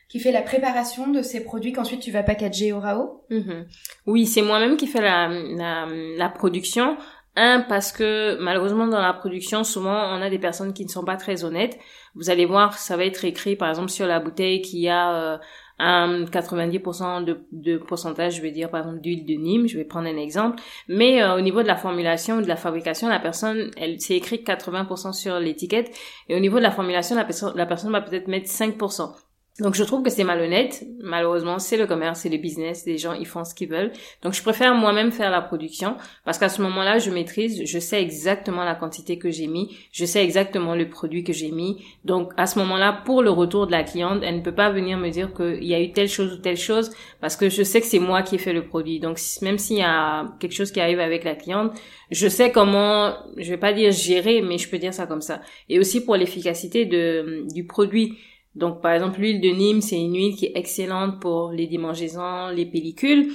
qui 0.09 0.19
fait 0.19 0.33
la 0.33 0.43
préparation 0.43 1.07
de 1.07 1.23
ces 1.23 1.45
produits 1.45 1.73
qu'ensuite 1.73 2.01
tu 2.01 2.11
vas 2.11 2.25
packager 2.25 2.73
au 2.73 2.81
RAO? 2.81 3.25
Mhm. 3.31 3.67
Oui, 4.07 4.27
c'est 4.27 4.43
moi-même 4.43 4.77
qui 4.77 4.89
fais 4.89 5.01
la, 5.01 5.29
la, 5.29 5.87
la 6.17 6.29
production. 6.29 6.97
Un, 7.37 7.61
parce 7.61 7.93
que 7.93 8.37
malheureusement 8.41 8.89
dans 8.89 9.01
la 9.01 9.13
production, 9.13 9.63
souvent 9.63 10.19
on 10.19 10.21
a 10.21 10.29
des 10.29 10.41
personnes 10.41 10.73
qui 10.73 10.85
ne 10.85 10.91
sont 10.91 11.05
pas 11.05 11.17
très 11.17 11.45
honnêtes. 11.45 11.79
Vous 12.17 12.31
allez 12.31 12.47
voir, 12.47 12.77
ça 12.77 12.97
va 12.97 13.05
être 13.05 13.25
écrit 13.25 13.55
par 13.55 13.69
exemple 13.69 13.91
sur 13.91 14.09
la 14.09 14.19
bouteille 14.19 14.61
qu'il 14.63 14.81
y 14.81 14.89
a 14.89 15.15
euh, 15.15 15.39
un 15.81 16.25
90% 16.25 17.25
de, 17.25 17.41
de 17.53 17.79
pourcentage, 17.79 18.37
je 18.37 18.43
vais 18.43 18.51
dire 18.51 18.71
par 18.71 18.81
exemple 18.81 19.01
d'huile 19.01 19.25
de 19.25 19.35
Nîmes, 19.35 19.67
je 19.67 19.79
vais 19.79 19.85
prendre 19.85 20.07
un 20.09 20.17
exemple. 20.17 20.61
Mais 20.89 21.23
euh, 21.23 21.37
au 21.37 21.41
niveau 21.41 21.63
de 21.63 21.67
la 21.67 21.77
formulation, 21.77 22.41
de 22.41 22.47
la 22.47 22.57
fabrication, 22.57 23.09
la 23.09 23.19
personne, 23.19 23.71
elle 23.77 24.01
c'est 24.01 24.15
écrit 24.15 24.45
80% 24.45 25.13
sur 25.13 25.41
l'étiquette, 25.41 25.91
et 26.29 26.37
au 26.37 26.41
niveau 26.41 26.59
de 26.59 26.63
la 26.63 26.71
formulation, 26.71 27.17
la 27.17 27.25
personne, 27.25 27.57
la 27.57 27.67
personne 27.67 27.93
va 27.93 28.03
peut-être 28.03 28.29
mettre 28.29 28.49
5%. 28.49 29.11
Donc 29.59 29.75
je 29.75 29.85
trouve 29.85 30.03
que 30.03 30.11
c'est 30.11 30.25
malhonnête. 30.25 30.85
Malheureusement, 31.03 31.59
c'est 31.59 31.77
le 31.77 31.87
commerce, 31.87 32.21
c'est 32.21 32.29
le 32.29 32.39
business. 32.39 32.87
Les 32.87 32.97
gens, 32.97 33.13
ils 33.13 33.27
font 33.27 33.45
ce 33.45 33.55
qu'ils 33.55 33.69
veulent. 33.69 33.93
Donc 34.23 34.33
je 34.33 34.43
préfère 34.43 34.75
moi-même 34.75 35.13
faire 35.13 35.31
la 35.31 35.43
production 35.43 35.97
parce 36.25 36.39
qu'à 36.39 36.49
ce 36.49 36.63
moment-là, 36.63 36.99
je 36.99 37.11
maîtrise, 37.11 37.63
je 37.65 37.79
sais 37.79 38.01
exactement 38.01 38.65
la 38.65 38.75
quantité 38.75 39.19
que 39.19 39.31
j'ai 39.31 39.49
mis, 39.49 39.77
je 39.93 40.05
sais 40.05 40.25
exactement 40.25 40.75
le 40.75 40.89
produit 40.89 41.25
que 41.25 41.33
j'ai 41.33 41.51
mis. 41.51 41.85
Donc 42.05 42.33
à 42.37 42.47
ce 42.47 42.59
moment-là, 42.61 43.03
pour 43.05 43.23
le 43.23 43.31
retour 43.31 43.67
de 43.67 43.73
la 43.73 43.83
cliente, 43.83 44.23
elle 44.25 44.37
ne 44.37 44.43
peut 44.43 44.55
pas 44.55 44.71
venir 44.71 44.97
me 44.97 45.11
dire 45.11 45.35
qu'il 45.35 45.65
y 45.65 45.75
a 45.75 45.81
eu 45.81 45.93
telle 45.93 46.09
chose 46.09 46.33
ou 46.33 46.37
telle 46.39 46.57
chose 46.57 46.91
parce 47.21 47.37
que 47.37 47.51
je 47.51 47.63
sais 47.63 47.81
que 47.81 47.87
c'est 47.87 47.99
moi 47.99 48.23
qui 48.23 48.37
ai 48.37 48.39
fait 48.39 48.53
le 48.53 48.65
produit. 48.65 48.99
Donc 49.01 49.19
même 49.43 49.59
s'il 49.59 49.79
y 49.79 49.83
a 49.83 50.33
quelque 50.39 50.55
chose 50.55 50.71
qui 50.71 50.81
arrive 50.81 51.01
avec 51.01 51.25
la 51.25 51.35
cliente, 51.35 51.73
je 52.11 52.29
sais 52.29 52.51
comment, 52.51 53.15
je 53.37 53.51
vais 53.51 53.59
pas 53.59 53.73
dire 53.73 53.93
gérer, 53.93 54.43
mais 54.43 54.59
je 54.59 54.69
peux 54.69 54.79
dire 54.79 54.95
ça 54.95 55.07
comme 55.07 55.23
ça. 55.23 55.41
Et 55.69 55.79
aussi 55.79 56.05
pour 56.05 56.17
l'efficacité 56.17 56.87
de 56.87 57.45
du 57.53 57.67
produit 57.67 58.17
donc, 58.57 58.81
par 58.81 58.93
exemple, 58.93 59.21
l'huile 59.21 59.41
de 59.41 59.49
Nîmes, 59.49 59.81
c'est 59.81 60.01
une 60.01 60.15
huile 60.15 60.37
qui 60.37 60.47
est 60.47 60.53
excellente 60.57 61.21
pour 61.21 61.53
les 61.53 61.67
démangeaisons, 61.67 62.49
les 62.49 62.67
pellicules. 62.67 63.31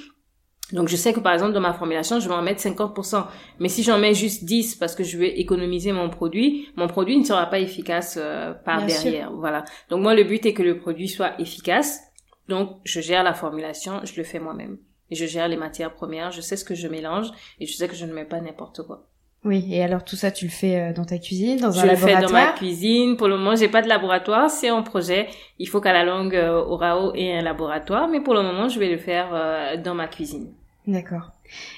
Donc 0.72 0.88
je 0.88 0.96
sais 0.96 1.14
que 1.14 1.20
par 1.20 1.34
exemple 1.34 1.54
dans 1.54 1.62
ma 1.62 1.74
formulation, 1.74 2.20
je 2.20 2.28
vais 2.28 2.34
en 2.34 2.42
mettre 2.42 2.62
50%. 2.62 3.26
Mais 3.60 3.70
si 3.70 3.84
j'en 3.84 4.00
mets 4.00 4.16
juste 4.16 4.46
10 4.46 4.76
parce 4.76 4.96
que 4.96 5.04
je 5.04 5.18
vais 5.18 5.40
économiser 5.40 5.92
mon 5.92 6.10
produit, 6.10 6.70
mon 6.76 6.88
produit 6.88 7.18
ne 7.18 7.24
sera 7.24 7.46
pas 7.46 7.60
efficace 7.60 8.18
euh, 8.20 8.52
par 8.54 8.84
derrière. 8.84 9.32
Voilà. 9.32 9.64
Donc 9.90 10.02
moi 10.02 10.16
le 10.16 10.24
but 10.24 10.44
est 10.46 10.54
que 10.54 10.64
le 10.64 10.80
produit 10.80 11.08
soit 11.08 11.40
efficace. 11.40 12.00
Donc 12.48 12.80
je 12.84 13.00
gère 13.00 13.24
la 13.24 13.36
formulation, 13.36 14.02
je 14.04 14.16
le 14.18 14.24
fais 14.24 14.40
moi-même. 14.40 14.80
Et 15.12 15.16
je 15.16 15.28
gère 15.28 15.48
les 15.48 15.56
matières 15.56 15.94
premières, 15.94 16.32
je 16.32 16.42
sais 16.42 16.58
ce 16.58 16.66
que 16.66 16.74
je 16.74 16.88
mélange 16.88 17.28
et 17.60 17.68
je 17.68 17.76
sais 17.76 17.88
que 17.88 17.96
je 17.96 18.08
ne 18.08 18.14
mets 18.14 18.26
pas 18.26 18.42
n'importe 18.42 18.82
quoi. 18.88 19.08
Oui, 19.46 19.64
et 19.72 19.84
alors 19.84 20.04
tout 20.04 20.16
ça, 20.16 20.32
tu 20.32 20.46
le 20.46 20.52
fais 20.52 20.76
euh, 20.76 20.94
dans 20.94 21.06
ta 21.06 21.20
cuisine, 21.20 21.60
dans 21.60 21.80
un 21.80 21.86
laboratoire 21.86 22.00
Je 22.00 22.06
le 22.06 22.16
fais 22.16 22.22
dans 22.26 22.34
ma 22.34 22.52
cuisine. 22.54 23.16
Pour 23.16 23.28
le 23.28 23.38
moment, 23.38 23.56
j'ai 23.56 23.68
pas 23.68 23.84
de 23.84 23.88
laboratoire, 23.88 24.50
c'est 24.50 24.70
un 24.70 24.82
projet. 24.82 25.28
Il 25.60 25.70
faut 25.70 25.80
qu'à 25.82 25.94
la 25.94 26.04
longue, 26.04 26.36
euh, 26.36 26.64
Orao 26.66 27.14
ait 27.14 27.38
un 27.38 27.44
laboratoire, 27.44 28.08
mais 28.08 28.22
pour 28.22 28.34
le 28.34 28.42
moment, 28.42 28.70
je 28.70 28.80
vais 28.80 28.90
le 28.90 28.98
faire 28.98 29.30
euh, 29.34 29.78
dans 29.78 29.94
ma 29.94 30.08
cuisine. 30.08 30.48
D'accord. 30.88 31.32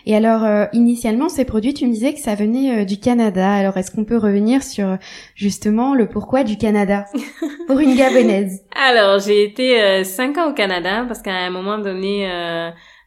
Et 0.06 0.16
alors, 0.16 0.46
euh, 0.46 0.66
initialement, 0.72 1.28
ces 1.28 1.44
produits, 1.44 1.74
tu 1.74 1.86
me 1.86 1.92
disais 1.92 2.14
que 2.14 2.20
ça 2.22 2.36
venait 2.36 2.86
du 2.86 3.00
Canada. 3.02 3.52
Alors, 3.52 3.76
est-ce 3.76 3.92
qu'on 3.92 4.06
peut 4.06 4.18
revenir 4.18 4.64
sur 4.64 4.98
justement 5.36 5.94
le 5.94 6.08
pourquoi 6.08 6.46
du 6.46 6.58
Canada 6.58 7.06
pour 7.68 7.80
une 7.80 7.98
gabonaise? 7.98 8.64
Alors, 8.76 9.20
j'ai 9.20 9.44
été 9.44 10.06
cinq 10.06 10.38
ans 10.38 10.52
au 10.52 10.54
Canada 10.54 11.04
parce 11.06 11.22
qu'à 11.22 11.36
un 11.36 11.50
moment 11.50 11.78
donné, 11.80 12.30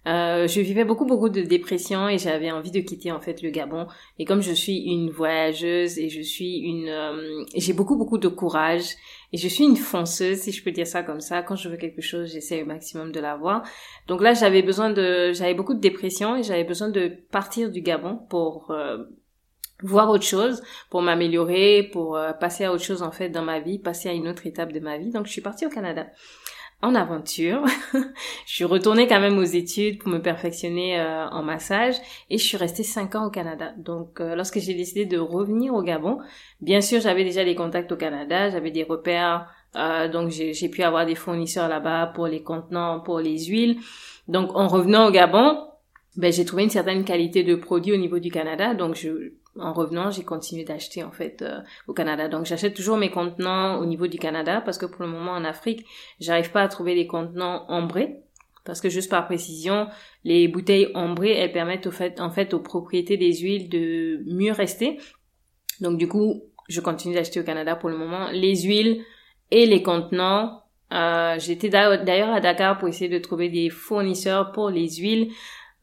euh, 0.06 0.48
je 0.48 0.60
vivais 0.60 0.84
beaucoup 0.84 1.04
beaucoup 1.04 1.28
de 1.28 1.42
dépression 1.42 2.08
et 2.08 2.16
j'avais 2.16 2.50
envie 2.50 2.70
de 2.70 2.80
quitter 2.80 3.12
en 3.12 3.20
fait 3.20 3.42
le 3.42 3.50
Gabon. 3.50 3.86
Et 4.18 4.24
comme 4.24 4.40
je 4.40 4.52
suis 4.52 4.78
une 4.78 5.10
voyageuse 5.10 5.98
et 5.98 6.08
je 6.08 6.22
suis 6.22 6.58
une, 6.58 6.88
euh, 6.88 7.44
j'ai 7.54 7.74
beaucoup 7.74 7.96
beaucoup 7.96 8.16
de 8.16 8.28
courage 8.28 8.94
et 9.32 9.36
je 9.36 9.46
suis 9.46 9.64
une 9.64 9.76
fonceuse 9.76 10.38
si 10.38 10.52
je 10.52 10.64
peux 10.64 10.70
dire 10.70 10.86
ça 10.86 11.02
comme 11.02 11.20
ça. 11.20 11.42
Quand 11.42 11.56
je 11.56 11.68
veux 11.68 11.76
quelque 11.76 12.00
chose, 12.00 12.32
j'essaie 12.32 12.62
au 12.62 12.66
maximum 12.66 13.12
de 13.12 13.20
l'avoir. 13.20 13.62
Donc 14.08 14.22
là, 14.22 14.32
j'avais 14.32 14.62
besoin 14.62 14.90
de, 14.90 15.32
j'avais 15.34 15.54
beaucoup 15.54 15.74
de 15.74 15.80
dépression 15.80 16.36
et 16.36 16.42
j'avais 16.42 16.64
besoin 16.64 16.88
de 16.88 17.12
partir 17.30 17.70
du 17.70 17.82
Gabon 17.82 18.20
pour 18.30 18.70
euh, 18.70 19.04
voir 19.82 20.08
autre 20.08 20.24
chose, 20.24 20.62
pour 20.88 21.02
m'améliorer, 21.02 21.90
pour 21.92 22.18
passer 22.40 22.64
à 22.64 22.72
autre 22.72 22.84
chose 22.84 23.02
en 23.02 23.12
fait 23.12 23.28
dans 23.28 23.42
ma 23.42 23.60
vie, 23.60 23.78
passer 23.78 24.08
à 24.08 24.12
une 24.12 24.28
autre 24.28 24.46
étape 24.46 24.72
de 24.72 24.80
ma 24.80 24.96
vie. 24.96 25.10
Donc 25.10 25.26
je 25.26 25.32
suis 25.32 25.42
partie 25.42 25.66
au 25.66 25.70
Canada 25.70 26.06
en 26.82 26.94
aventure. 26.94 27.64
je 27.92 28.54
suis 28.54 28.64
retournée 28.64 29.06
quand 29.06 29.20
même 29.20 29.38
aux 29.38 29.44
études 29.44 29.98
pour 29.98 30.10
me 30.10 30.18
perfectionner 30.18 30.98
euh, 30.98 31.28
en 31.28 31.42
massage 31.42 31.96
et 32.30 32.38
je 32.38 32.44
suis 32.44 32.56
restée 32.56 32.82
cinq 32.82 33.14
ans 33.14 33.26
au 33.26 33.30
Canada. 33.30 33.72
Donc 33.76 34.20
euh, 34.20 34.34
lorsque 34.34 34.58
j'ai 34.58 34.74
décidé 34.74 35.04
de 35.04 35.18
revenir 35.18 35.74
au 35.74 35.82
Gabon, 35.82 36.18
bien 36.60 36.80
sûr 36.80 37.00
j'avais 37.00 37.24
déjà 37.24 37.44
des 37.44 37.54
contacts 37.54 37.92
au 37.92 37.96
Canada, 37.96 38.50
j'avais 38.50 38.70
des 38.70 38.84
repères, 38.84 39.46
euh, 39.76 40.08
donc 40.08 40.30
j'ai 40.30 40.68
pu 40.68 40.82
avoir 40.82 41.06
des 41.06 41.14
fournisseurs 41.14 41.68
là-bas 41.68 42.12
pour 42.14 42.26
les 42.26 42.42
contenants, 42.42 43.00
pour 43.00 43.20
les 43.20 43.38
huiles. 43.44 43.78
Donc 44.28 44.54
en 44.54 44.68
revenant 44.68 45.08
au 45.08 45.10
Gabon, 45.10 45.58
ben, 46.16 46.32
j'ai 46.32 46.44
trouvé 46.44 46.64
une 46.64 46.70
certaine 46.70 47.04
qualité 47.04 47.44
de 47.44 47.54
produit 47.54 47.92
au 47.92 47.96
niveau 47.96 48.18
du 48.18 48.30
Canada, 48.30 48.74
donc 48.74 48.96
je, 48.96 49.32
en 49.58 49.72
revenant, 49.72 50.10
j'ai 50.10 50.22
continué 50.22 50.64
d'acheter 50.64 51.02
en 51.02 51.10
fait 51.10 51.42
euh, 51.42 51.58
au 51.88 51.92
Canada. 51.92 52.28
Donc 52.28 52.46
j'achète 52.46 52.74
toujours 52.74 52.96
mes 52.96 53.10
contenants 53.10 53.78
au 53.78 53.86
niveau 53.86 54.06
du 54.06 54.18
Canada 54.18 54.60
parce 54.64 54.78
que 54.78 54.86
pour 54.86 55.02
le 55.02 55.10
moment 55.10 55.32
en 55.32 55.44
Afrique, 55.44 55.84
j'arrive 56.20 56.50
pas 56.52 56.62
à 56.62 56.68
trouver 56.68 56.94
les 56.94 57.06
contenants 57.06 57.64
ambrés 57.68 58.20
parce 58.64 58.80
que 58.80 58.88
juste 58.88 59.10
par 59.10 59.26
précision, 59.26 59.88
les 60.24 60.46
bouteilles 60.46 60.90
ambrées, 60.94 61.32
elles 61.32 61.52
permettent 61.52 61.88
en 62.20 62.30
fait 62.30 62.54
aux 62.54 62.60
propriétés 62.60 63.16
des 63.16 63.34
huiles 63.38 63.68
de 63.68 64.22
mieux 64.26 64.52
rester. 64.52 64.98
Donc 65.80 65.98
du 65.98 66.06
coup, 66.06 66.44
je 66.68 66.80
continue 66.80 67.14
d'acheter 67.14 67.40
au 67.40 67.44
Canada 67.44 67.74
pour 67.74 67.88
le 67.88 67.96
moment 67.96 68.28
les 68.30 68.62
huiles 68.62 69.02
et 69.50 69.66
les 69.66 69.82
contenants. 69.82 70.62
Euh, 70.92 71.36
J'étais 71.38 71.68
d'ailleurs 71.68 72.32
à 72.32 72.40
Dakar 72.40 72.78
pour 72.78 72.88
essayer 72.88 73.10
de 73.10 73.18
trouver 73.18 73.48
des 73.48 73.70
fournisseurs 73.70 74.52
pour 74.52 74.70
les 74.70 74.88
huiles 74.96 75.32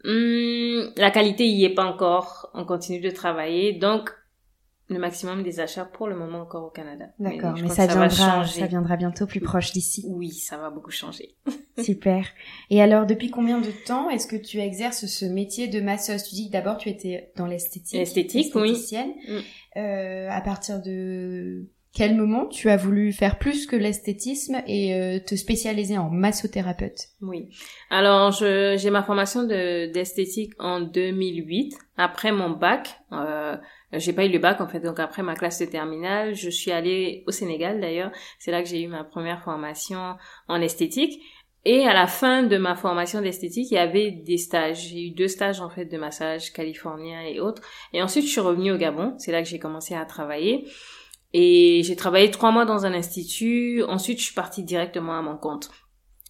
Hmm, 0.04 0.92
la 0.96 1.12
qualité 1.12 1.48
y 1.48 1.66
est 1.66 1.74
pas 1.74 1.86
encore. 1.86 2.50
On 2.54 2.66
continue 2.66 3.00
de 3.00 3.10
travailler. 3.10 3.74
Donc, 3.74 4.12
le 4.89 5.00
maximum 5.00 5.44
des 5.44 5.60
achats 5.60 5.86
pour 5.86 6.08
le 6.08 6.16
moment 6.16 6.39
encore 6.39 6.66
au 6.66 6.70
Canada. 6.70 7.08
D'accord, 7.20 7.56
mais, 7.62 7.68
ça, 7.68 7.88
viendra, 7.88 8.46
ça 8.46 8.68
viendra 8.68 8.96
bientôt 8.96 9.25
plus 9.25 9.42
proche 9.42 9.74
d'ici. 9.74 10.06
Oui, 10.08 10.32
ça 10.32 10.58
va 10.58 10.70
beaucoup 10.70 10.92
changer. 10.92 11.36
Super. 11.84 12.25
Et 12.70 12.82
alors, 12.82 13.06
depuis 13.06 13.30
combien 13.30 13.60
de 13.60 13.72
temps 13.86 14.10
est-ce 14.10 14.27
que 14.27 14.38
tu 14.38 14.60
exerces 14.60 15.06
ce 15.06 15.25
métier 15.25 15.68
de 15.68 15.82
masseuse? 15.82 16.24
Tu 16.24 16.36
dis 16.36 16.48
que 16.48 16.54
d'abord 16.54 16.77
tu 16.77 16.89
étais 16.89 17.32
dans 17.36 17.48
l'esthétique. 17.48 17.98
L'esthétique, 17.98 18.56
oui. 18.56 18.77
Mm. 18.94 19.80
Euh, 19.80 20.30
à 20.32 20.42
partir 20.42 20.82
de 20.82 21.68
quel 21.98 22.16
moment 22.16 22.46
tu 22.46 22.70
as 22.70 22.77
voulu 22.77 23.12
faire 23.12 23.39
plus 23.39 23.66
que 23.66 23.75
l'esthétisme 23.75 24.62
et 24.68 24.94
euh, 24.94 25.20
te 25.20 25.34
spécialiser 25.34 25.98
en 25.98 26.12
massothérapeute? 26.12 27.08
Oui. 27.24 27.50
Alors, 27.89 28.32
j'ai 28.32 28.89
ma 28.92 29.01
formation 29.01 29.44
d'esthétique 29.44 30.54
en 30.60 30.80
2008. 30.80 31.75
Après 31.98 32.32
mon 32.32 32.51
bac, 32.51 33.00
euh, 33.13 33.58
j'ai 33.94 34.13
pas 34.13 34.25
eu 34.25 34.30
le 34.30 34.38
bac 34.38 34.62
en 34.62 34.68
fait, 34.68 34.80
donc 34.80 35.00
après 35.00 35.24
ma 35.24 35.34
classe 35.34 35.58
de 35.58 35.66
terminale, 35.66 36.36
je 36.36 36.51
suis 36.51 36.72
allée 36.72 37.24
au 37.25 37.32
Sénégal 37.32 37.82
d'ailleurs. 37.82 38.12
C'est 38.38 38.51
là 38.51 38.62
que 38.62 38.70
j'ai 38.70 38.84
eu 38.84 38.88
ma 38.88 39.04
première 39.04 39.42
formation 39.42 40.18
en 40.48 40.62
esthétique. 40.62 41.20
Et 41.66 41.88
à 41.88 41.94
la 41.94 42.06
fin 42.06 42.44
de 42.44 42.58
ma 42.58 42.75
formation 42.75 43.22
d'esthétique, 43.22 43.72
il 43.72 43.74
y 43.74 43.80
avait 43.80 44.12
des 44.12 44.38
stages. 44.38 44.89
J'ai 44.89 45.08
eu 45.08 45.10
deux 45.10 45.27
stages 45.27 45.62
en 45.62 45.70
fait 45.70 45.86
de 45.86 45.98
massage 45.98 46.54
californien 46.54 47.24
et 47.24 47.39
autres. 47.39 47.63
Et 47.92 48.04
ensuite, 48.04 48.25
je 48.25 48.30
suis 48.30 48.39
revenue 48.39 48.72
au 48.72 48.77
Gabon. 48.77 49.16
C'est 49.18 49.32
là 49.32 49.42
que 49.42 49.50
j'ai 49.50 49.60
commencé 49.60 49.96
à 49.96 50.06
travailler. 50.06 50.66
Et 51.34 51.81
j'ai 51.84 51.96
travaillé 51.96 52.31
trois 52.31 52.51
mois 52.51 52.65
dans 52.65 52.86
un 52.86 52.93
institut. 52.93 53.84
Ensuite, 53.84 54.19
je 54.19 54.25
suis 54.25 54.36
partie 54.36 54.63
directement 54.63 55.17
à 55.17 55.22
mon 55.22 55.38
compte. 55.38 55.69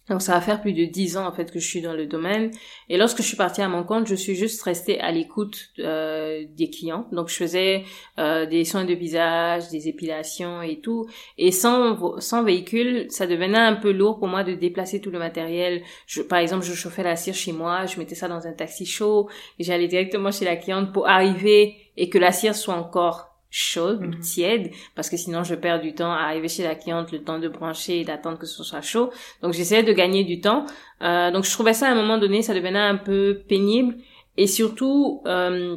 Donc 0.08 0.22
ça 0.22 0.32
va 0.32 0.40
faire 0.40 0.60
plus 0.60 0.72
de 0.72 0.84
dix 0.84 1.16
ans 1.16 1.26
en 1.26 1.32
fait 1.32 1.50
que 1.52 1.58
je 1.58 1.66
suis 1.66 1.82
dans 1.82 1.92
le 1.92 2.06
domaine. 2.06 2.50
Et 2.88 2.96
lorsque 2.96 3.18
je 3.18 3.26
suis 3.26 3.36
partie 3.36 3.60
à 3.60 3.68
mon 3.68 3.84
compte, 3.84 4.06
je 4.06 4.14
suis 4.14 4.34
juste 4.34 4.62
restée 4.62 4.98
à 5.00 5.12
l'écoute 5.12 5.70
euh, 5.78 6.44
des 6.56 6.70
clients. 6.70 7.06
Donc 7.12 7.28
je 7.28 7.34
faisais 7.34 7.84
euh, 8.18 8.46
des 8.46 8.64
soins 8.64 8.84
de 8.84 8.94
visage, 8.94 9.68
des 9.68 9.88
épilations 9.88 10.62
et 10.62 10.80
tout. 10.80 11.06
Et 11.36 11.52
sans 11.52 12.20
sans 12.20 12.42
véhicule, 12.42 13.06
ça 13.10 13.26
devenait 13.26 13.58
un 13.58 13.74
peu 13.74 13.92
lourd 13.92 14.18
pour 14.18 14.28
moi 14.28 14.44
de 14.44 14.54
déplacer 14.54 15.00
tout 15.00 15.10
le 15.10 15.18
matériel. 15.18 15.82
Je, 16.06 16.22
par 16.22 16.38
exemple, 16.38 16.64
je 16.64 16.74
chauffais 16.74 17.02
la 17.02 17.16
cire 17.16 17.34
chez 17.34 17.52
moi, 17.52 17.86
je 17.86 17.98
mettais 17.98 18.14
ça 18.14 18.28
dans 18.28 18.46
un 18.46 18.52
taxi 18.52 18.86
chaud, 18.86 19.28
j'allais 19.58 19.88
directement 19.88 20.30
chez 20.30 20.44
la 20.44 20.56
cliente 20.56 20.92
pour 20.92 21.06
arriver 21.08 21.76
et 21.96 22.08
que 22.08 22.18
la 22.18 22.32
cire 22.32 22.54
soit 22.54 22.74
encore 22.74 23.37
chaude, 23.50 24.00
mhm. 24.00 24.20
tiède, 24.20 24.70
parce 24.94 25.08
que 25.08 25.16
sinon 25.16 25.42
je 25.42 25.54
perds 25.54 25.80
du 25.80 25.94
temps 25.94 26.12
à 26.12 26.24
arriver 26.24 26.48
chez 26.48 26.62
la 26.62 26.74
cliente, 26.74 27.12
le 27.12 27.22
temps 27.22 27.38
de 27.38 27.48
brancher 27.48 28.00
et 28.00 28.04
d'attendre 28.04 28.38
que 28.38 28.46
ce 28.46 28.62
soit 28.62 28.82
chaud. 28.82 29.10
Donc 29.42 29.54
j'essayais 29.54 29.82
de 29.82 29.92
gagner 29.92 30.24
du 30.24 30.40
temps. 30.40 30.66
Euh, 31.02 31.30
donc 31.30 31.44
je 31.44 31.50
trouvais 31.50 31.74
ça 31.74 31.88
à 31.88 31.92
un 31.92 31.94
moment 31.94 32.18
donné, 32.18 32.42
ça 32.42 32.54
devenait 32.54 32.78
un 32.78 32.96
peu 32.96 33.42
pénible. 33.48 33.96
Et 34.36 34.46
surtout, 34.46 35.22
euh, 35.26 35.76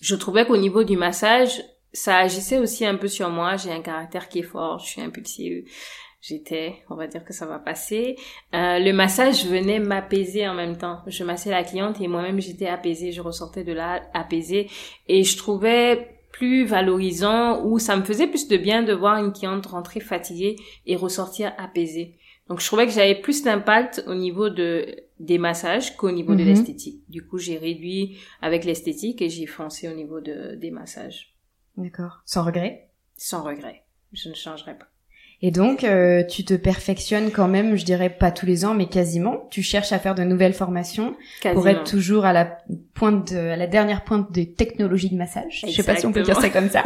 je 0.00 0.14
trouvais 0.14 0.46
qu'au 0.46 0.56
niveau 0.56 0.84
du 0.84 0.96
massage, 0.96 1.62
ça 1.92 2.16
agissait 2.18 2.58
aussi 2.58 2.86
un 2.86 2.94
peu 2.94 3.08
sur 3.08 3.30
moi. 3.30 3.56
J'ai 3.56 3.72
un 3.72 3.82
caractère 3.82 4.28
qui 4.28 4.40
est 4.40 4.42
fort, 4.42 4.78
je 4.78 4.86
suis 4.86 5.02
impulsive. 5.02 5.64
J'étais, 6.20 6.82
on 6.90 6.96
va 6.96 7.06
dire 7.06 7.24
que 7.24 7.32
ça 7.32 7.46
va 7.46 7.58
passer. 7.60 8.16
Euh, 8.52 8.80
le 8.80 8.92
massage 8.92 9.46
venait 9.46 9.78
m'apaiser 9.78 10.48
en 10.48 10.54
même 10.54 10.76
temps. 10.76 10.98
Je 11.06 11.22
massais 11.22 11.50
la 11.50 11.62
cliente 11.62 12.00
et 12.00 12.08
moi-même 12.08 12.40
j'étais 12.40 12.66
apaisée. 12.66 13.12
Je 13.12 13.20
ressortais 13.20 13.62
de 13.62 13.72
là 13.72 14.02
apaisée 14.14 14.68
et 15.06 15.22
je 15.22 15.36
trouvais 15.36 16.17
plus 16.38 16.64
valorisant 16.64 17.64
ou 17.64 17.80
ça 17.80 17.96
me 17.96 18.04
faisait 18.04 18.28
plus 18.28 18.46
de 18.46 18.56
bien 18.56 18.84
de 18.84 18.92
voir 18.92 19.18
une 19.18 19.32
cliente 19.32 19.66
rentrer 19.66 19.98
fatiguée 19.98 20.54
et 20.86 20.94
ressortir 20.94 21.52
apaisée. 21.58 22.16
Donc 22.46 22.60
je 22.60 22.66
trouvais 22.66 22.86
que 22.86 22.92
j'avais 22.92 23.16
plus 23.16 23.42
d'impact 23.42 24.04
au 24.06 24.14
niveau 24.14 24.48
de 24.48 25.04
des 25.18 25.38
massages 25.38 25.96
qu'au 25.96 26.12
niveau 26.12 26.36
de 26.36 26.42
mhm. 26.42 26.46
l'esthétique. 26.46 27.02
Du 27.08 27.26
coup, 27.26 27.38
j'ai 27.38 27.58
réduit 27.58 28.18
avec 28.40 28.64
l'esthétique 28.64 29.20
et 29.20 29.28
j'ai 29.28 29.46
foncé 29.46 29.88
au 29.88 29.94
niveau 29.94 30.20
de 30.20 30.54
des 30.54 30.70
massages. 30.70 31.34
D'accord. 31.76 32.22
Sans 32.24 32.44
regret? 32.44 32.88
Sans 33.16 33.42
regret. 33.42 33.82
Je 34.12 34.28
ne 34.28 34.34
changerai 34.34 34.78
pas. 34.78 34.86
Et 35.40 35.52
donc, 35.52 35.84
euh, 35.84 36.24
tu 36.24 36.44
te 36.44 36.54
perfectionnes 36.54 37.30
quand 37.30 37.46
même, 37.46 37.76
je 37.76 37.84
dirais 37.84 38.10
pas 38.10 38.32
tous 38.32 38.44
les 38.44 38.64
ans, 38.64 38.74
mais 38.74 38.86
quasiment. 38.86 39.46
Tu 39.50 39.62
cherches 39.62 39.92
à 39.92 40.00
faire 40.00 40.16
de 40.16 40.24
nouvelles 40.24 40.52
formations 40.52 41.14
pour 41.52 41.68
être 41.68 41.84
toujours 41.84 42.24
à 42.24 42.32
la 42.32 42.58
pointe, 42.92 43.32
de, 43.32 43.38
à 43.38 43.56
la 43.56 43.68
dernière 43.68 44.02
pointe 44.02 44.32
des 44.32 44.52
technologies 44.52 45.10
de 45.10 45.16
massage. 45.16 45.64
Je 45.64 45.70
sais 45.70 45.84
pas 45.84 45.94
si 45.94 46.06
on 46.06 46.12
peut 46.12 46.22
dire 46.22 46.40
ça 46.40 46.50
comme 46.50 46.68
ça. 46.68 46.82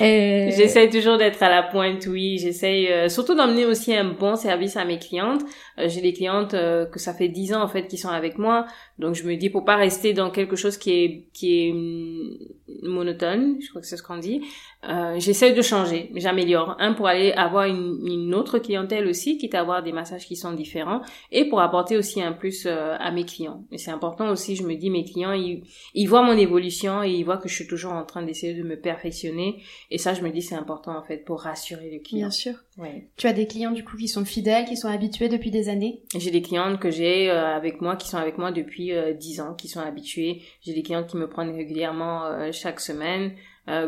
Et... 0.00 0.52
J'essaie 0.56 0.88
toujours 0.88 1.18
d'être 1.18 1.42
à 1.42 1.50
la 1.50 1.62
pointe, 1.62 2.06
oui. 2.06 2.38
J'essaie 2.38 2.90
euh, 2.90 3.08
surtout 3.10 3.34
d'emmener 3.34 3.66
aussi 3.66 3.94
un 3.94 4.04
bon 4.04 4.36
service 4.36 4.78
à 4.78 4.86
mes 4.86 4.98
clientes. 4.98 5.42
Euh, 5.78 5.88
j'ai 5.88 6.00
des 6.00 6.14
clientes 6.14 6.52
que 6.52 6.98
ça 6.98 7.12
fait 7.12 7.28
dix 7.28 7.52
ans 7.52 7.62
en 7.62 7.68
fait 7.68 7.88
qui 7.88 7.98
sont 7.98 8.08
avec 8.08 8.38
moi, 8.38 8.64
donc 8.98 9.14
je 9.14 9.24
me 9.24 9.36
dis 9.36 9.50
pour 9.50 9.66
pas 9.66 9.76
rester 9.76 10.14
dans 10.14 10.30
quelque 10.30 10.56
chose 10.56 10.78
qui 10.78 10.92
est 10.92 11.24
qui 11.34 11.68
est 11.68 11.72
hum, 11.72 12.38
monotone, 12.82 13.58
je 13.60 13.68
crois 13.68 13.82
que 13.82 13.86
c'est 13.86 13.98
ce 13.98 14.02
qu'on 14.02 14.16
dit. 14.16 14.40
Euh, 14.88 15.16
j'essaie 15.18 15.52
de 15.52 15.62
changer, 15.62 16.10
j'améliore. 16.14 16.76
Un 16.78 16.92
pour 16.92 17.08
aller 17.08 17.32
avoir 17.32 17.65
une, 17.68 18.34
autre 18.34 18.58
clientèle 18.58 19.06
aussi, 19.06 19.38
quitte 19.38 19.54
à 19.54 19.60
avoir 19.60 19.82
des 19.82 19.92
massages 19.92 20.26
qui 20.26 20.36
sont 20.36 20.52
différents, 20.52 21.02
et 21.30 21.48
pour 21.48 21.60
apporter 21.60 21.96
aussi 21.96 22.22
un 22.22 22.32
plus 22.32 22.66
euh, 22.66 22.96
à 22.98 23.10
mes 23.10 23.24
clients. 23.24 23.64
Et 23.70 23.78
c'est 23.78 23.90
important 23.90 24.30
aussi, 24.30 24.56
je 24.56 24.64
me 24.64 24.74
dis, 24.74 24.90
mes 24.90 25.04
clients, 25.04 25.32
ils, 25.32 25.62
ils 25.94 26.06
voient 26.06 26.22
mon 26.22 26.36
évolution 26.36 27.02
et 27.02 27.10
ils 27.10 27.24
voient 27.24 27.38
que 27.38 27.48
je 27.48 27.54
suis 27.54 27.66
toujours 27.66 27.92
en 27.92 28.04
train 28.04 28.22
d'essayer 28.22 28.54
de 28.54 28.62
me 28.62 28.78
perfectionner. 28.78 29.62
Et 29.90 29.98
ça, 29.98 30.14
je 30.14 30.22
me 30.22 30.30
dis, 30.30 30.42
c'est 30.42 30.54
important 30.54 30.96
en 30.96 31.02
fait 31.02 31.24
pour 31.24 31.42
rassurer 31.42 31.90
le 31.90 31.98
client. 32.00 32.26
Bien 32.26 32.30
sûr. 32.30 32.54
Ouais. 32.78 33.08
Tu 33.16 33.26
as 33.26 33.32
des 33.32 33.46
clients 33.46 33.70
du 33.70 33.84
coup 33.84 33.96
qui 33.96 34.08
sont 34.08 34.24
fidèles, 34.24 34.66
qui 34.66 34.76
sont 34.76 34.88
habitués 34.88 35.28
depuis 35.28 35.50
des 35.50 35.68
années? 35.68 36.02
J'ai 36.16 36.30
des 36.30 36.42
clientes 36.42 36.78
que 36.78 36.90
j'ai 36.90 37.30
euh, 37.30 37.56
avec 37.56 37.80
moi 37.80 37.96
qui 37.96 38.08
sont 38.08 38.18
avec 38.18 38.38
moi 38.38 38.52
depuis 38.52 38.92
euh, 38.92 39.12
10 39.12 39.40
ans, 39.40 39.54
qui 39.54 39.68
sont 39.68 39.80
habituées. 39.80 40.42
J'ai 40.60 40.74
des 40.74 40.82
clientes 40.82 41.06
qui 41.06 41.16
me 41.16 41.28
prennent 41.28 41.54
régulièrement 41.54 42.26
euh, 42.26 42.50
chaque 42.52 42.80
semaine. 42.80 43.32